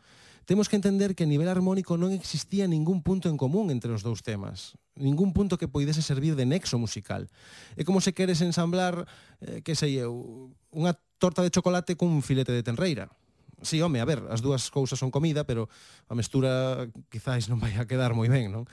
[0.46, 4.02] Temos que entender que a nivel armónico non existía ningún punto en común entre os
[4.02, 7.30] dous temas, ningún punto que poidese servir de nexo musical.
[7.78, 9.06] É como se queres ensamblar,
[9.40, 13.14] eh, que sei eu, unha torta de chocolate cun filete de tenreira.
[13.62, 15.70] Sí, home, a ver, as dúas cousas son comida, pero
[16.10, 18.66] a mestura quizáis non vai a quedar moi ben, non?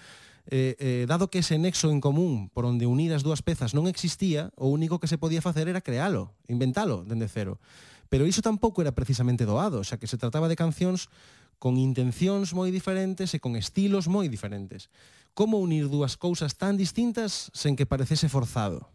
[0.49, 3.85] Eh, eh, dado que ese nexo en común por onde unir as dúas pezas non
[3.85, 7.61] existía, o único que se podía facer era crealo, inventalo dende cero.
[8.09, 11.13] Pero iso tampouco era precisamente doado, xa que se trataba de cancións
[11.61, 14.89] con intencións moi diferentes e con estilos moi diferentes.
[15.37, 18.89] Como unir dúas cousas tan distintas sen que parecese forzado?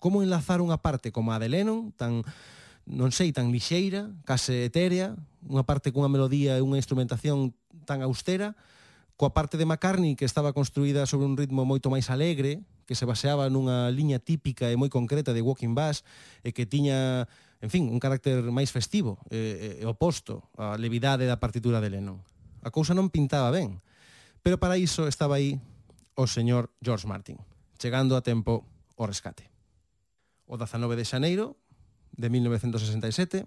[0.00, 2.24] Como enlazar unha parte como a de Lennon, tan
[2.88, 5.14] non sei, tan lixeira, case etérea,
[5.46, 7.54] unha parte cunha melodía e unha instrumentación
[7.86, 8.56] tan austera,
[9.20, 13.04] coa parte de McCartney que estaba construída sobre un ritmo moito máis alegre, que se
[13.04, 16.02] baseaba nunha liña típica e moi concreta de Walking Bass
[16.40, 17.28] e que tiña
[17.60, 22.16] en fin, un carácter máis festivo e, e oposto á levidade da partitura de Lennon.
[22.64, 23.84] A cousa non pintaba ben,
[24.40, 25.60] pero para iso estaba aí
[26.16, 27.36] o señor George Martin,
[27.76, 28.64] chegando a tempo
[28.96, 29.52] o rescate.
[30.48, 31.60] O 19 de xaneiro
[32.16, 33.44] de 1967,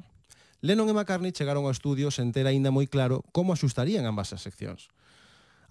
[0.62, 4.46] Lennon e McCartney chegaron ao estudio sen ter aínda moi claro como axustarían ambas as
[4.46, 4.94] seccións.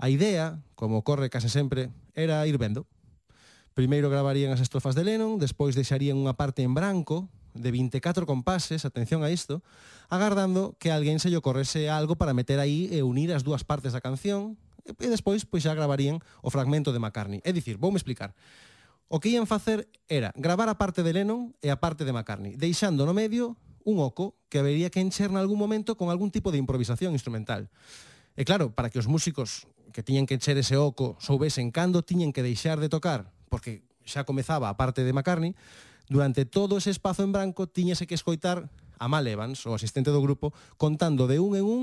[0.02, 2.90] A idea, como ocorre case sempre, era ir vendo.
[3.72, 8.84] Primeiro gravarían as estrofas de Lennon, despois deixarían unha parte en branco de 24 compases,
[8.84, 9.62] atención a isto,
[10.08, 13.92] agardando que alguén se lle ocorrese algo para meter aí e unir as dúas partes
[13.92, 17.40] da canción, e, despois pois xa gravarían o fragmento de McCartney.
[17.44, 18.34] É dicir, voume explicar.
[19.12, 22.56] O que ian facer era gravar a parte de Lennon e a parte de McCartney,
[22.56, 26.58] deixando no medio un oco que habería que encher nalgún momento con algún tipo de
[26.58, 27.68] improvisación instrumental.
[28.32, 32.32] E claro, para que os músicos que tiñen que encher ese oco soubesen cando tiñen
[32.32, 35.52] que deixar de tocar, porque xa comezaba a parte de McCartney,
[36.08, 40.22] Durante todo ese espazo en branco tiñase que escoitar a Mal Evans, o asistente do
[40.22, 41.82] grupo, contando de un en un,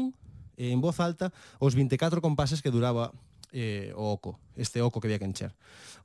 [0.55, 3.11] eh, en voz alta, os 24 compases que duraba
[3.51, 5.51] eh, o oco, este oco que había que encher.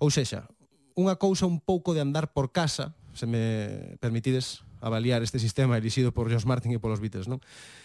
[0.02, 0.50] Ou sexa,
[0.94, 6.12] unha cousa un pouco de andar por casa, se me permitides avaliar este sistema elixido
[6.12, 7.42] por George Martin e polos Beatles, non?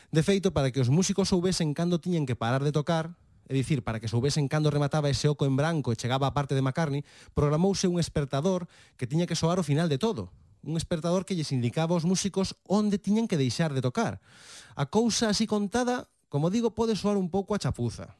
[0.09, 3.13] De feito, para que os músicos soubesen cando tiñen que parar de tocar,
[3.49, 6.53] é dicir, para que soubesen cando remataba ese oco en branco e chegaba a parte
[6.53, 7.01] de McCartney,
[7.33, 10.29] programouse un espertador que tiña que soar o final de todo
[10.63, 14.19] un espertador que lles indicaba aos músicos onde tiñan que deixar de tocar.
[14.75, 18.19] A cousa así contada, como digo, pode soar un pouco a chapuza.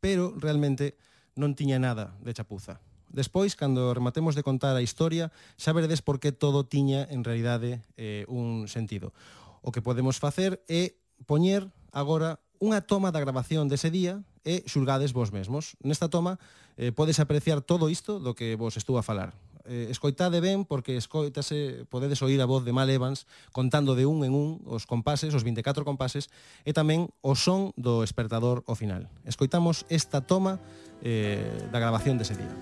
[0.00, 0.96] Pero realmente
[1.36, 2.80] non tiña nada de chapuza.
[3.10, 7.82] Despois, cando rematemos de contar a historia, xa veredes por que todo tiña en realidade
[7.96, 9.16] eh, un sentido.
[9.64, 10.94] O que podemos facer é
[11.26, 15.80] poñer agora unha toma da grabación dese día e xulgades vos mesmos.
[15.80, 16.36] Nesta toma
[16.76, 19.32] eh, podes apreciar todo isto do que vos estou a falar.
[19.64, 24.24] Eh, escoitade ben porque escoitase, podedes oír a voz de Mal Evans contando de un
[24.28, 26.28] en un os compases, os 24 compases
[26.68, 29.08] e tamén o son do espertador ao final.
[29.24, 30.60] Escoitamos esta toma
[31.00, 32.52] eh, da grabación dese día.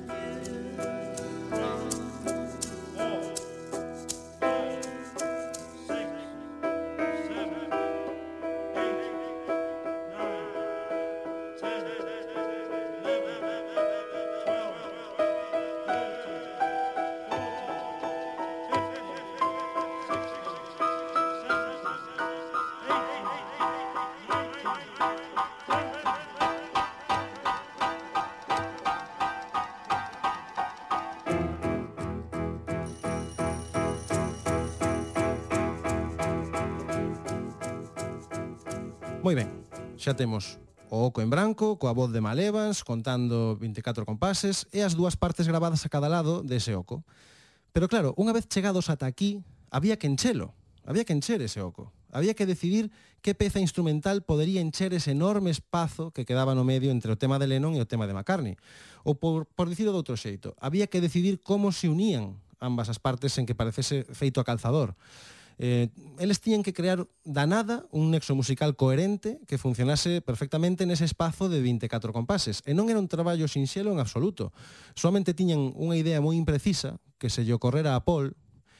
[39.29, 39.53] Moi ben,
[40.01, 40.57] xa temos
[40.89, 45.45] o Oco en Branco, coa voz de Malevans, contando 24 compases e as dúas partes
[45.45, 47.05] grabadas a cada lado dese oco.
[47.77, 50.57] Pero claro, unha vez chegados ata aquí, había que enchelo,
[50.89, 51.93] había que encher ese oco.
[52.09, 52.89] Había que decidir
[53.21, 57.37] que peza instrumental podería encher ese enorme espazo que quedaba no medio entre o tema
[57.37, 58.57] de Lennon e o tema de McCartney.
[59.05, 62.97] Ou por, por dicirlo de outro xeito, había que decidir como se unían ambas as
[62.97, 64.97] partes en que parecese feito a calzador.
[65.59, 65.91] Eh,
[66.23, 71.51] eles tiñan que crear da nada un nexo musical coherente que funcionase perfectamente nese espazo
[71.51, 72.63] de 24 compases.
[72.63, 74.55] E non era un traballo sinxelo en absoluto.
[74.95, 78.39] Solamente tiñan unha idea moi imprecisa que se lle ocorrera a Paul,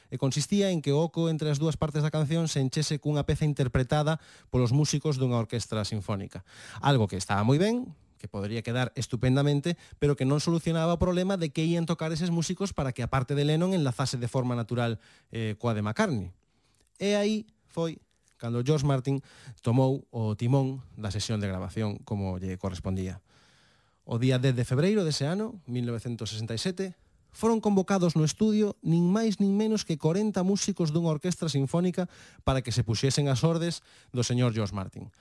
[0.09, 3.29] e consistía en que o oco entre as dúas partes da canción se enchese cunha
[3.29, 4.17] peza interpretada
[4.49, 6.41] polos músicos dunha orquestra sinfónica.
[6.81, 11.37] Algo que estaba moi ben, que podría quedar estupendamente, pero que non solucionaba o problema
[11.37, 14.57] de que ían tocar eses músicos para que a parte de Lennon enlazase de forma
[14.57, 14.97] natural
[15.29, 16.33] eh, coa de McCartney.
[16.99, 17.97] E aí foi
[18.35, 19.23] cando George Martin
[19.63, 23.23] tomou o timón da sesión de grabación como lle correspondía.
[24.03, 26.95] O día 10 de febreiro dese ano, 1967,
[27.31, 32.09] foron convocados no estudio nin máis nin menos que 40 músicos dunha orquestra sinfónica
[32.43, 35.13] para que se puxesen as ordes do señor George Martin.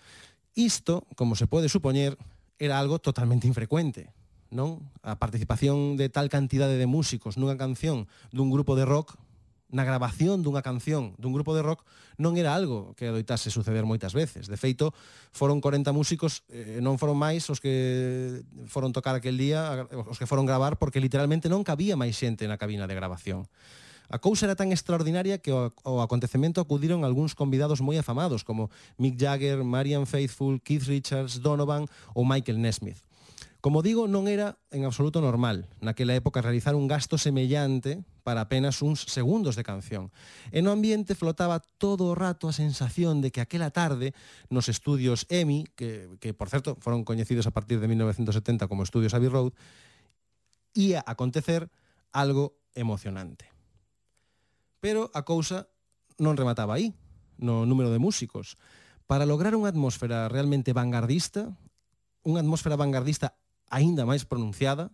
[0.57, 2.17] Isto, como se pode supoñer,
[2.59, 4.11] era algo totalmente infrecuente.
[4.49, 4.81] Non?
[5.05, 9.21] A participación de tal cantidade de músicos nunha canción dun grupo de rock
[9.69, 11.85] na grabación dunha canción dun grupo de rock
[12.19, 14.51] non era algo que adoitase suceder moitas veces.
[14.51, 14.91] De feito,
[15.31, 20.27] foron 40 músicos, eh, non foron máis os que foron tocar aquel día, os que
[20.27, 23.47] foron gravar, porque literalmente non cabía máis xente na cabina de grabación.
[24.09, 28.73] A cousa era tan extraordinaria que ao, ao acontecemento acudiron algúns convidados moi afamados, como
[28.97, 31.85] Mick Jagger, Marian Faithfull, Keith Richards, Donovan
[32.17, 33.08] ou Michael Nesmith.
[33.61, 38.87] Como digo, non era en absoluto normal naquela época realizar un gasto semellante para apenas
[38.87, 40.15] uns segundos de canción.
[40.55, 44.15] E no ambiente flotaba todo o rato a sensación de que aquela tarde
[44.47, 49.11] nos estudios EMI, que, que por certo foron coñecidos a partir de 1970 como estudios
[49.11, 49.51] Abbey Road,
[50.79, 51.67] ia acontecer
[52.15, 53.51] algo emocionante.
[54.79, 55.67] Pero a cousa
[56.23, 56.95] non remataba aí,
[57.43, 58.55] no número de músicos.
[59.11, 61.59] Para lograr unha atmósfera realmente vanguardista,
[62.23, 63.35] unha atmósfera vanguardista
[63.69, 64.91] aínda máis pronunciada,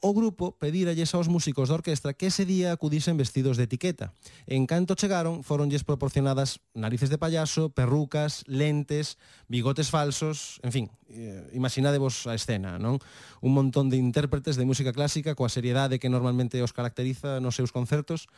[0.00, 4.16] o grupo pedíralles aos músicos da orquestra que ese día acudisen vestidos de etiqueta.
[4.48, 11.44] En canto chegaron, foronlles proporcionadas narices de payaso, perrucas, lentes, bigotes falsos, en fin, eh,
[11.52, 12.96] imaginadevos a escena, non?
[13.44, 17.70] Un montón de intérpretes de música clásica coa seriedade que normalmente os caracteriza nos seus
[17.70, 18.32] concertos,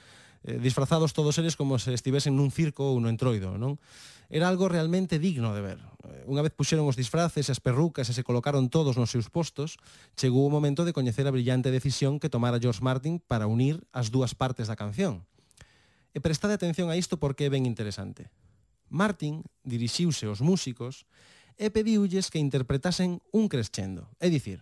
[0.45, 3.79] eh, disfrazados todos eles como se estivesen nun circo ou no entroido, non?
[4.33, 5.79] Era algo realmente digno de ver.
[6.09, 9.79] Eh, unha vez puxeron os disfraces, as perrucas e se colocaron todos nos seus postos,
[10.19, 14.11] chegou o momento de coñecer a brillante decisión que tomara George Martin para unir as
[14.11, 15.23] dúas partes da canción.
[16.13, 18.29] E prestade atención a isto porque é ben interesante.
[18.93, 21.09] Martin dirixiuse aos músicos
[21.57, 24.61] e pediulles que interpretasen un crescendo, é dicir,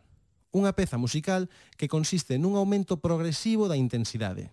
[0.51, 1.47] unha peza musical
[1.79, 4.51] que consiste nun aumento progresivo da intensidade,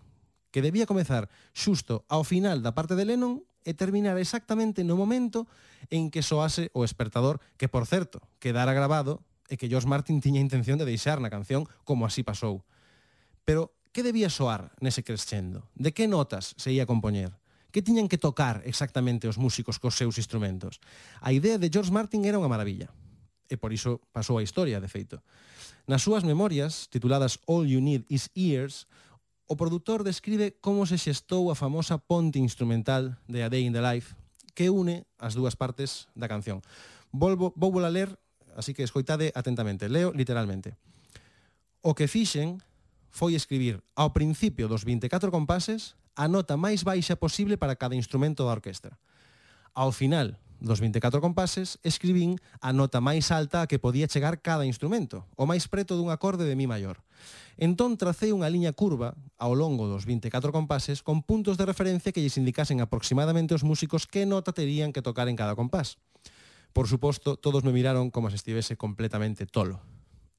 [0.58, 5.46] que debía comezar xusto ao final da parte de Lennon e terminar exactamente no momento
[5.86, 10.42] en que soase o espertador, que por certo, quedara grabado e que George Martin tiña
[10.42, 12.66] intención de deixar na canción como así pasou.
[13.46, 15.70] Pero que debía soar nese crescendo?
[15.78, 17.38] De que notas se ia compoñer?
[17.70, 20.82] Que tiñan que tocar exactamente os músicos cos seus instrumentos?
[21.22, 22.90] A idea de George Martin era unha maravilla
[23.46, 25.22] e por iso pasou a historia, de feito.
[25.86, 28.90] Nas súas memorias, tituladas All You Need Is Ears,
[29.48, 33.80] O produtor describe como se xestou a famosa ponte instrumental de A Day in the
[33.80, 34.12] Life
[34.52, 36.60] que une as dúas partes da canción.
[37.16, 38.12] Volvo, vou a ler,
[38.60, 39.88] así que escoitade atentamente.
[39.88, 40.76] Leo literalmente.
[41.80, 42.60] O que fixen
[43.08, 48.44] foi escribir ao principio dos 24 compases a nota máis baixa posible para cada instrumento
[48.44, 49.00] da orquestra.
[49.72, 54.66] Ao final Dos 24 compases, escribín a nota máis alta a que podía chegar cada
[54.66, 56.98] instrumento, o máis preto dun acorde de mi maior.
[57.54, 62.18] Entón tracei unha liña curva ao longo dos 24 compases con puntos de referencia que
[62.18, 66.02] lles indicasen aproximadamente os músicos que nota terían que tocar en cada compás.
[66.74, 69.78] Por suposto, todos me miraron como se estivese completamente tolo.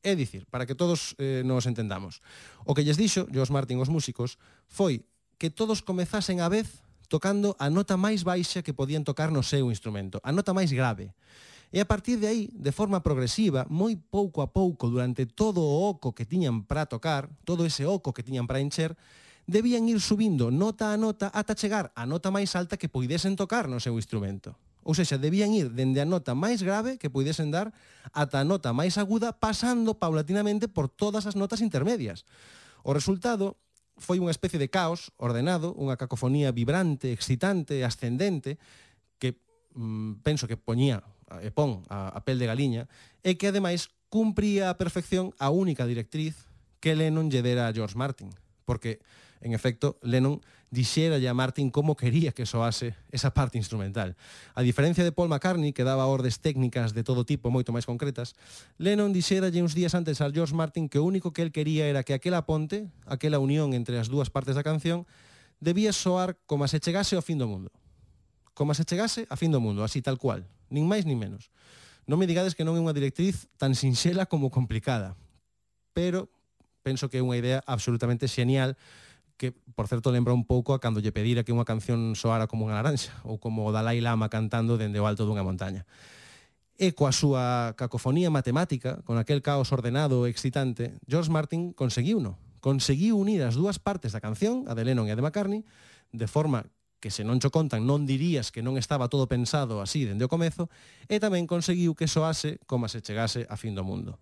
[0.04, 2.20] É dicir, para que todos eh, nos entendamos.
[2.68, 4.36] O que lles dixo Jos Martin os músicos
[4.68, 5.08] foi
[5.40, 9.68] que todos comezasen a vez tocando a nota máis baixa que podían tocar no seu
[9.74, 11.12] instrumento, a nota máis grave.
[11.70, 15.90] E a partir de aí, de forma progresiva, moi pouco a pouco, durante todo o
[15.90, 18.98] oco que tiñan para tocar, todo ese oco que tiñan para encher,
[19.50, 23.66] debían ir subindo nota a nota ata chegar á nota máis alta que poidesen tocar
[23.66, 24.58] no seu instrumento.
[24.82, 27.74] Ou seja, debían ir dende a nota máis grave que poidesen dar
[28.14, 32.26] ata a nota máis aguda, pasando paulatinamente por todas as notas intermedias.
[32.82, 33.58] O resultado
[34.00, 38.58] foi unha especie de caos ordenado, unha cacofonía vibrante, excitante, ascendente,
[39.20, 39.38] que
[39.76, 41.04] mm, penso que poñía
[41.46, 42.90] e pon a, a pel de galiña,
[43.22, 46.50] e que ademais cumpría a perfección a única directriz
[46.82, 48.34] que Lennon lle dera a George Martin,
[48.66, 48.98] porque
[49.46, 54.14] en efecto Lennon dixera a Martin como quería que soase esa parte instrumental.
[54.54, 58.38] A diferencia de Paul McCartney, que daba ordes técnicas de todo tipo moito máis concretas,
[58.78, 62.06] Lennon dixera uns días antes a George Martin que o único que el quería era
[62.06, 65.10] que aquela ponte, aquela unión entre as dúas partes da canción,
[65.58, 67.74] debía soar como se chegase ao fin do mundo.
[68.54, 71.50] Como se chegase a fin do mundo, así tal cual, nin máis nin menos.
[72.06, 75.18] Non me digades que non é unha directriz tan sinxela como complicada,
[75.98, 76.30] pero
[76.86, 78.78] penso que é unha idea absolutamente xenial
[79.40, 82.68] que, por certo, lembra un pouco a cando lle pedira que unha canción soara como
[82.68, 85.88] unha naranxa ou como o Dalai Lama cantando dende o alto dunha montaña.
[86.76, 92.36] E coa súa cacofonía matemática, con aquel caos ordenado e excitante, George Martin conseguiu no.
[92.60, 95.64] Conseguiu unir as dúas partes da canción, a de Lennon e a de McCartney,
[96.12, 96.68] de forma
[97.00, 100.32] que se non cho contan non dirías que non estaba todo pensado así dende o
[100.32, 100.68] comezo,
[101.08, 104.20] e tamén conseguiu que soase como se chegase a fin do mundo.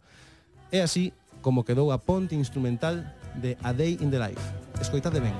[0.69, 1.09] E así,
[1.41, 3.03] como quedou a ponte instrumental
[3.35, 4.41] de A Day in the Life.
[4.81, 5.33] Escoitade ben.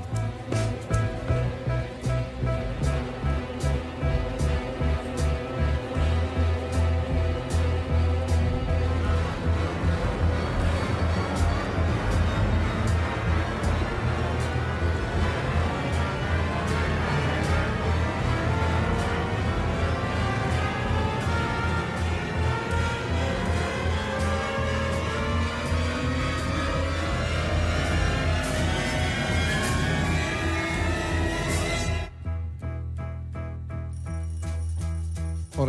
[0.51, 0.66] Ben.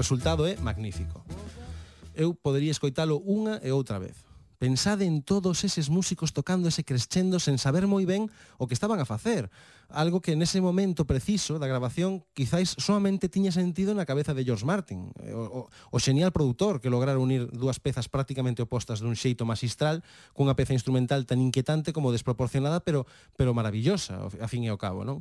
[0.09, 1.21] resultado é magnífico.
[2.17, 4.25] Eu podería escoitalo unha e outra vez.
[4.57, 8.25] Pensade en todos eses músicos tocando ese crescendo sen saber moi ben
[8.57, 9.53] o que estaban a facer.
[9.93, 14.65] Algo que nese momento preciso da grabación quizáis solamente tiña sentido na cabeza de George
[14.65, 19.13] Martin, eh, o, o, o xenial produtor que lograra unir dúas pezas prácticamente opostas dun
[19.13, 20.01] xeito magistral
[20.33, 23.05] cunha peza instrumental tan inquietante como desproporcionada, pero,
[23.37, 25.21] pero maravillosa, a fin e ao cabo, non?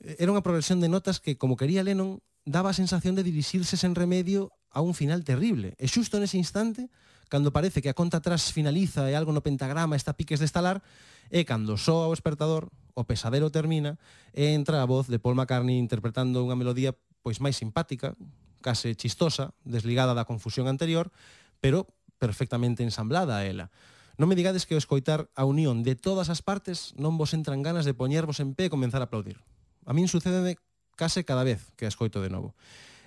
[0.00, 3.98] Era unha progresión de notas que, como quería Lennon, daba a sensación de dirixirse sen
[3.98, 5.74] remedio a un final terrible.
[5.82, 6.86] E xusto nese instante,
[7.26, 10.80] cando parece que a conta atrás finaliza e algo no pentagrama está piques de estalar,
[11.26, 13.98] e cando soa o despertador, o pesadelo termina,
[14.30, 16.94] e entra a voz de Paul McCartney interpretando unha melodía
[17.26, 18.14] pois máis simpática,
[18.62, 21.10] case chistosa, desligada da confusión anterior,
[21.58, 21.90] pero
[22.22, 23.74] perfectamente ensamblada a ela.
[24.16, 27.60] Non me digades que o escoitar a unión de todas as partes non vos entran
[27.60, 29.42] ganas de poñervos en pé e comenzar a aplaudir.
[29.82, 30.56] A min sucede
[30.96, 32.56] case cada vez que a escoito de novo.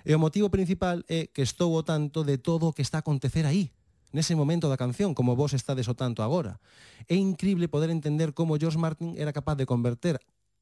[0.06, 3.04] E o motivo principal é que estou o tanto de todo o que está a
[3.04, 3.68] acontecer aí,
[4.16, 6.56] nese momento da canción, como vos estades o tanto agora.
[7.04, 10.16] É increíble poder entender como George Martin era capaz de converter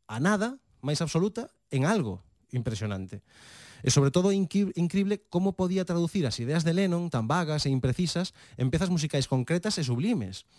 [0.09, 3.22] a nada máis absoluta en algo impresionante.
[3.87, 8.35] E sobre todo increíble como podía traducir as ideas de Lennon tan vagas e imprecisas
[8.59, 10.51] en pezas musicais concretas e sublimes.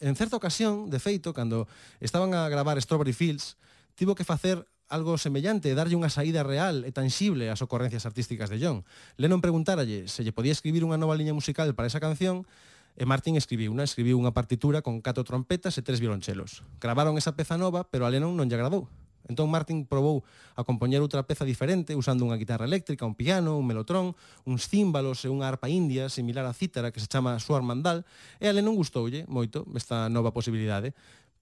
[0.00, 1.68] En certa ocasión, de feito, cando
[2.00, 3.60] estaban a gravar Strawberry Fields,
[3.94, 8.60] tivo que facer algo semellante, darlle unha saída real e tangible ás ocorrencias artísticas de
[8.60, 8.84] John.
[9.16, 12.44] Lennon preguntáralle se lle podía escribir unha nova liña musical para esa canción,
[12.92, 16.60] e Martin escribiu unha, escribiu unha partitura con catro trompetas e tres violonchelos.
[16.76, 18.84] Gravaron esa peza nova, pero a Lennon non lle agradou.
[19.24, 20.26] Entón Martin probou
[20.58, 24.12] a compoñer outra peza diferente usando unha guitarra eléctrica, un piano, un melotrón,
[24.44, 28.04] uns címbalos e unha arpa india similar á cítara que se chama Suar Mandal
[28.42, 30.92] e a Lennon gustoulle moito esta nova posibilidade.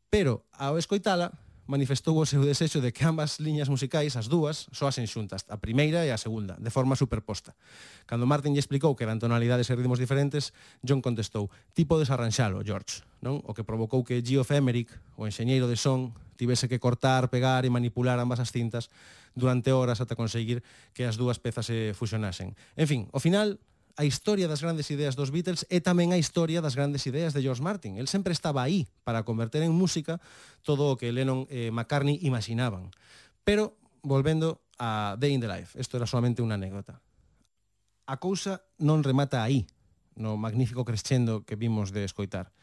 [0.06, 1.34] Pero ao escoitala,
[1.70, 6.02] manifestou o seu desexo de que ambas liñas musicais, as dúas, soasen xuntas, a primeira
[6.02, 7.54] e a segunda, de forma superposta.
[8.10, 10.50] Cando Martin lle explicou que eran tonalidades e ritmos diferentes,
[10.82, 13.38] John contestou, tipo desarranxalo, George, non?
[13.46, 17.70] O que provocou que Geoff Emerick, o enxeñeiro de son, tivese que cortar, pegar e
[17.70, 18.90] manipular ambas as cintas
[19.38, 22.58] durante horas ata conseguir que as dúas pezas se fusionasen.
[22.74, 23.62] En fin, ao final,
[24.00, 27.44] a historia das grandes ideas dos Beatles é tamén a historia das grandes ideas de
[27.44, 28.00] George Martin.
[28.00, 30.24] El sempre estaba aí para converter en música
[30.64, 32.88] todo o que Lennon e McCartney imaginaban.
[33.44, 36.96] Pero, volvendo a Day in the Life, isto era solamente unha anécdota.
[38.08, 39.68] A cousa non remata aí,
[40.16, 42.56] no magnífico crescendo que vimos de escoitar.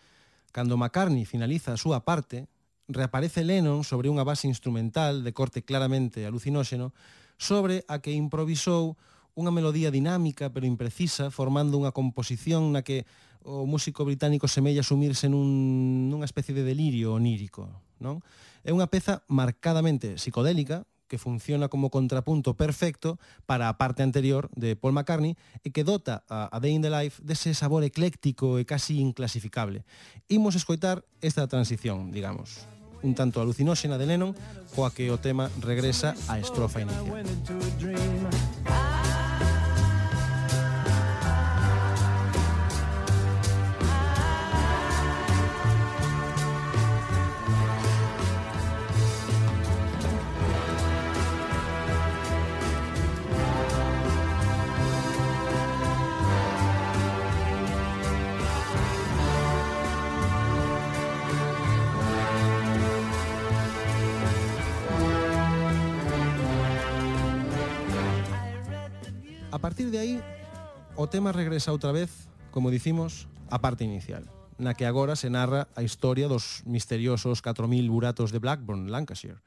[0.49, 2.49] Cando McCartney finaliza a súa parte,
[2.89, 6.97] reaparece Lennon sobre unha base instrumental de corte claramente alucinóxeno
[7.38, 8.97] sobre a que improvisou
[9.38, 13.05] unha melodía dinámica pero imprecisa, formando unha composición na que
[13.45, 17.69] o músico británico semella sumirse nun, nunha especie de delirio onírico.
[18.01, 18.25] Non?
[18.65, 23.15] É unha peza marcadamente psicodélica, que funciona como contrapunto perfecto
[23.45, 26.91] para a parte anterior de Paul McCartney e que dota a, a Day in the
[26.91, 29.88] Life dese sabor ecléctico e casi inclasificable.
[30.27, 32.67] Imos escoitar esta transición, digamos,
[33.01, 34.35] un tanto alucinóxena de Lennon,
[34.75, 37.23] coa que o tema regresa á estrofa inicial.
[69.57, 70.21] A partir de aí,
[70.95, 74.21] o tema regresa outra vez, como dicimos, á parte inicial
[74.61, 79.41] na que agora se narra a historia dos misteriosos 4.000 buratos de Blackburn, Lancashire.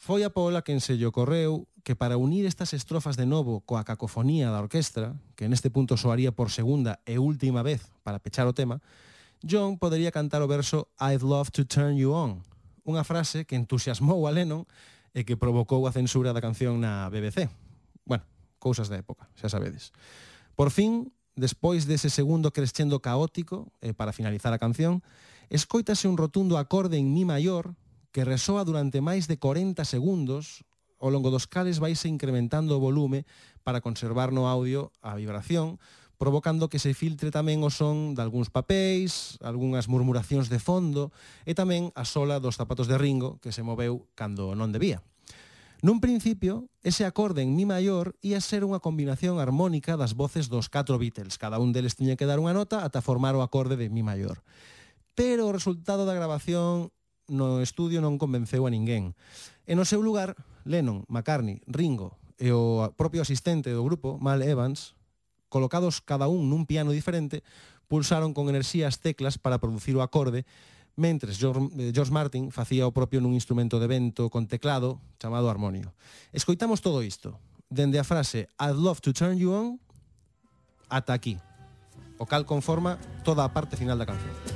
[0.00, 3.84] Foi a Pola quen se lle ocorreu que para unir estas estrofas de novo coa
[3.84, 8.56] cacofonía da orquestra, que neste punto soaría por segunda e última vez para pechar o
[8.56, 8.80] tema,
[9.44, 12.40] John podería cantar o verso I'd love to turn you on,
[12.88, 14.64] unha frase que entusiasmou a Lennon
[15.12, 17.65] e que provocou a censura da canción na BBC
[18.58, 19.92] cousas da época, xa sabedes.
[20.56, 25.04] Por fin, despois dese segundo crescendo caótico, eh, para finalizar a canción,
[25.52, 27.76] escoítase un rotundo acorde en mi maior
[28.10, 30.64] que resoa durante máis de 40 segundos,
[30.96, 33.28] ao longo dos cales vaise incrementando o volume
[33.60, 35.76] para conservar no audio a vibración,
[36.16, 41.12] provocando que se filtre tamén o son de algúns papéis, algunhas murmuracións de fondo
[41.44, 45.04] e tamén a sola dos zapatos de Ringo que se moveu cando non debía.
[45.84, 50.72] Nun principio, ese acorde en mi maior ia ser unha combinación armónica das voces dos
[50.72, 51.36] catro Beatles.
[51.36, 54.40] Cada un deles tiña que dar unha nota ata formar o acorde de mi maior.
[55.12, 56.88] Pero o resultado da grabación
[57.28, 59.12] no estudio non convenceu a ninguén.
[59.68, 60.32] E no seu lugar,
[60.64, 64.96] Lennon, McCartney, Ringo e o propio asistente do grupo, Mal Evans,
[65.52, 67.44] colocados cada un nun piano diferente,
[67.84, 70.48] pulsaron con enerxía as teclas para producir o acorde
[70.96, 75.92] mentres eh, George Martin facía o propio nun instrumento de vento con teclado chamado armonio.
[76.32, 77.36] Escoitamos todo isto,
[77.68, 79.78] dende a frase I'd love to turn you on
[80.88, 81.36] ata aquí,
[82.16, 84.55] o cal conforma toda a parte final da canción.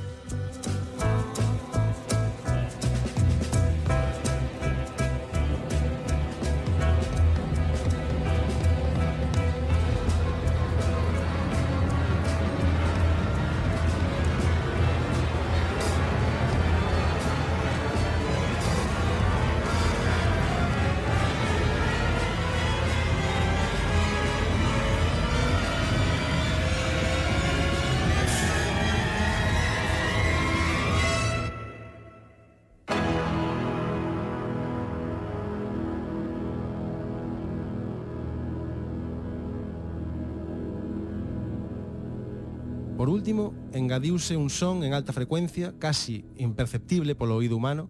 [43.41, 47.89] mesmo engadiuse un son en alta frecuencia casi imperceptible polo oído humano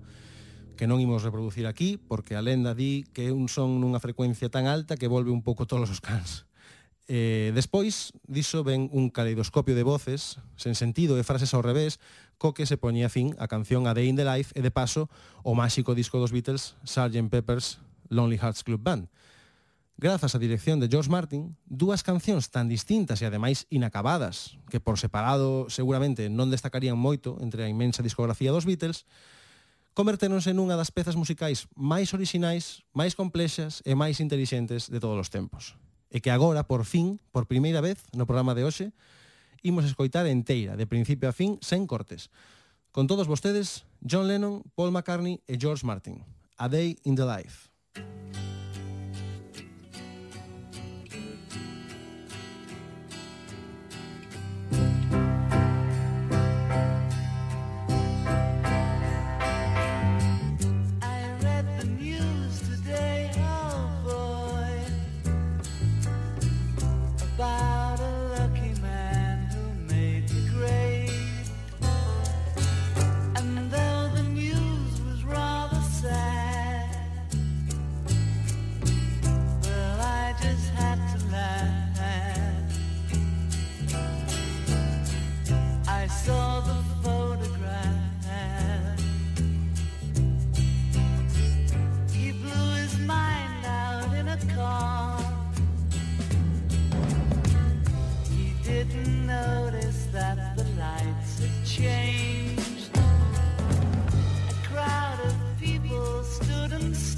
[0.80, 4.48] que non imos reproducir aquí porque a lenda di que é un son nunha frecuencia
[4.48, 6.48] tan alta que volve un pouco todos os cans.
[7.12, 12.00] Eh, despois diso ven un caleidoscopio de voces sen sentido e frases ao revés
[12.40, 15.12] co que se poñía fin a canción A Day in the Life e de paso
[15.44, 17.28] o máxico disco dos Beatles Sgt.
[17.28, 19.12] Pepper's Lonely Hearts Club Band
[20.02, 24.98] grazas á dirección de George Martin, dúas cancións tan distintas e ademais inacabadas, que por
[24.98, 29.06] separado seguramente non destacarían moito entre a inmensa discografía dos Beatles,
[29.94, 35.30] convertéronse nunha das pezas musicais máis orixinais, máis complexas e máis intelixentes de todos os
[35.30, 35.78] tempos.
[36.10, 38.90] E que agora, por fin, por primeira vez no programa de hoxe,
[39.62, 42.34] imos escoitar enteira, de principio a fin, sen cortes.
[42.90, 46.26] Con todos vostedes, John Lennon, Paul McCartney e George Martin.
[46.58, 47.70] A Day in the Life.
[47.94, 48.51] Thank you.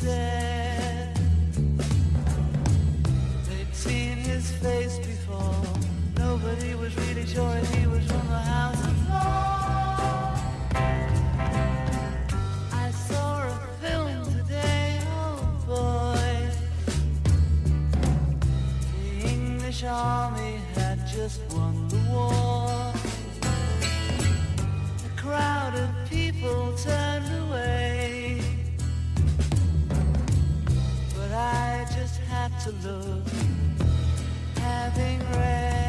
[0.04, 1.16] They'd
[3.72, 5.64] seen his face before.
[6.18, 8.94] Nobody was really sure he was from the house of.
[12.74, 15.00] I saw a film today.
[15.70, 16.16] Oh
[18.92, 22.94] the English army had just won the war.
[25.06, 27.13] A crowd of people turned.
[32.34, 33.28] Have to look,
[34.58, 35.83] having read.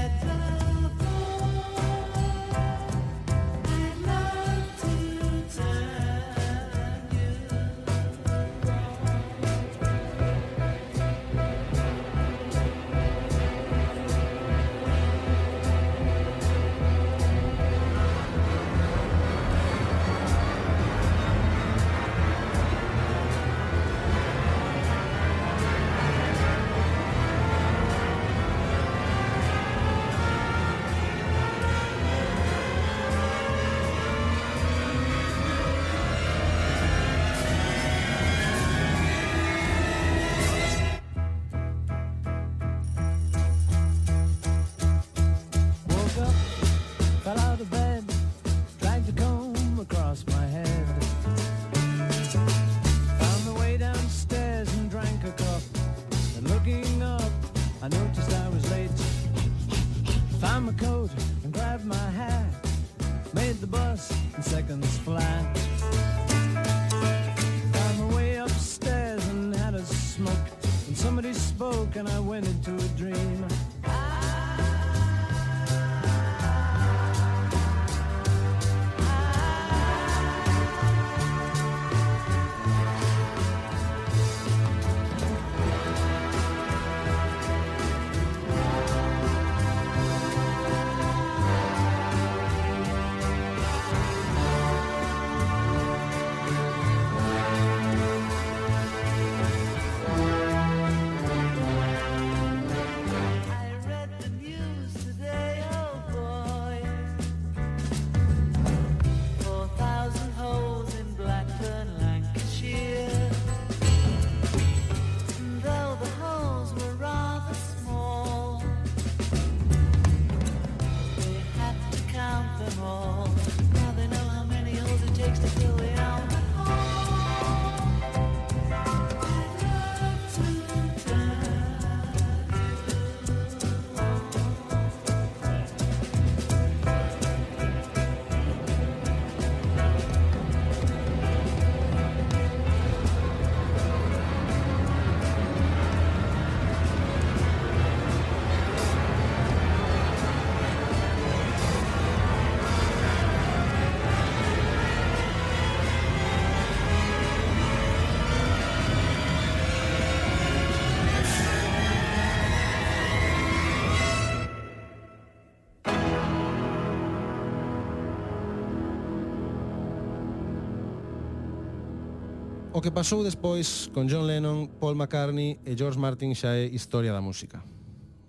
[172.84, 177.24] que pasou despois con John Lennon, Paul McCartney e George Martin xa é historia da
[177.24, 177.64] música.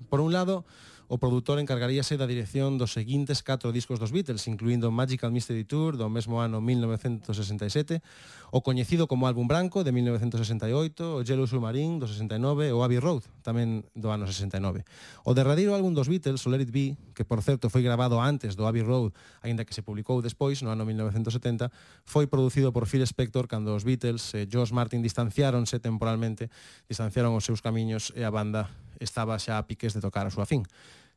[0.08, 0.64] Por un lado,
[1.08, 5.97] o produtor encargaríase da dirección dos seguintes catro discos dos Beatles, incluindo Magical Mystery Tour
[5.97, 8.01] do mesmo ano 1967,
[8.49, 13.26] o coñecido como Álbum Branco de 1968, o Yellow Submarine do 69 o Abbey Road
[13.45, 14.82] tamén do ano 69.
[15.26, 18.58] O derradeiro álbum dos Beatles, o Let It Be, que por certo foi grabado antes
[18.58, 19.14] do Abbey Road,
[19.45, 21.70] aínda que se publicou despois no ano 1970,
[22.01, 26.49] foi producido por Phil Spector cando os Beatles e George Martin distanciáronse temporalmente,
[26.89, 28.66] distanciaron os seus camiños e a banda
[29.00, 30.68] estaba xa a piques de tocar a súa fin.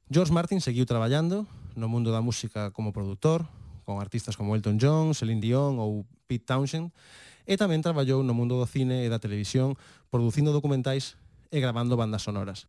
[0.09, 1.45] George Martin seguiu traballando
[1.77, 3.45] no mundo da música como produtor,
[3.85, 6.93] con artistas como Elton John, Celine Dion ou Pete Townshend,
[7.49, 9.77] e tamén traballou no mundo do cine e da televisión
[10.13, 11.17] producindo documentais
[11.49, 12.69] e grabando bandas sonoras.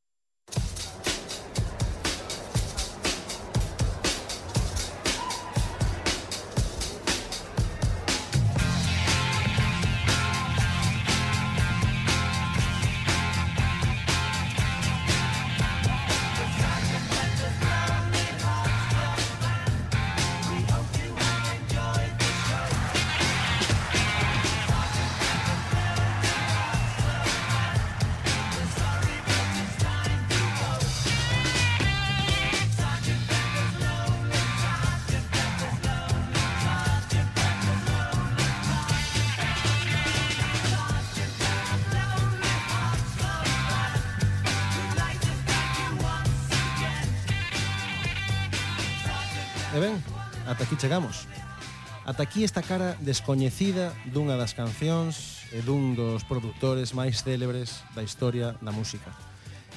[52.19, 58.03] Ata aquí esta cara descoñecida dunha das cancións e dun dos produtores máis célebres da
[58.03, 59.15] historia da música.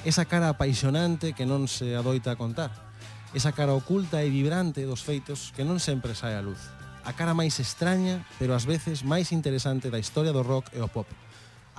[0.03, 2.75] Esa cara apaixonante que non se adoita a contar.
[3.31, 6.59] Esa cara oculta e vibrante dos feitos que non sempre sae a luz.
[7.07, 10.91] A cara máis extraña, pero ás veces máis interesante da historia do rock e o
[10.91, 11.07] pop.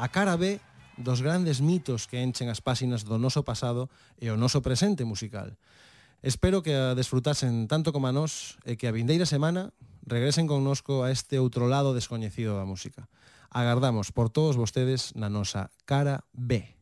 [0.00, 0.64] A cara B
[0.96, 5.60] dos grandes mitos que enchen as páxinas do noso pasado e o noso presente musical.
[6.24, 9.76] Espero que a desfrutasen tanto como a nós e que a vindeira semana
[10.06, 13.08] Regresen connosco a este outro lado descoñecido da música.
[13.48, 16.76] Agardamos por todos vostedes na nosa cara B.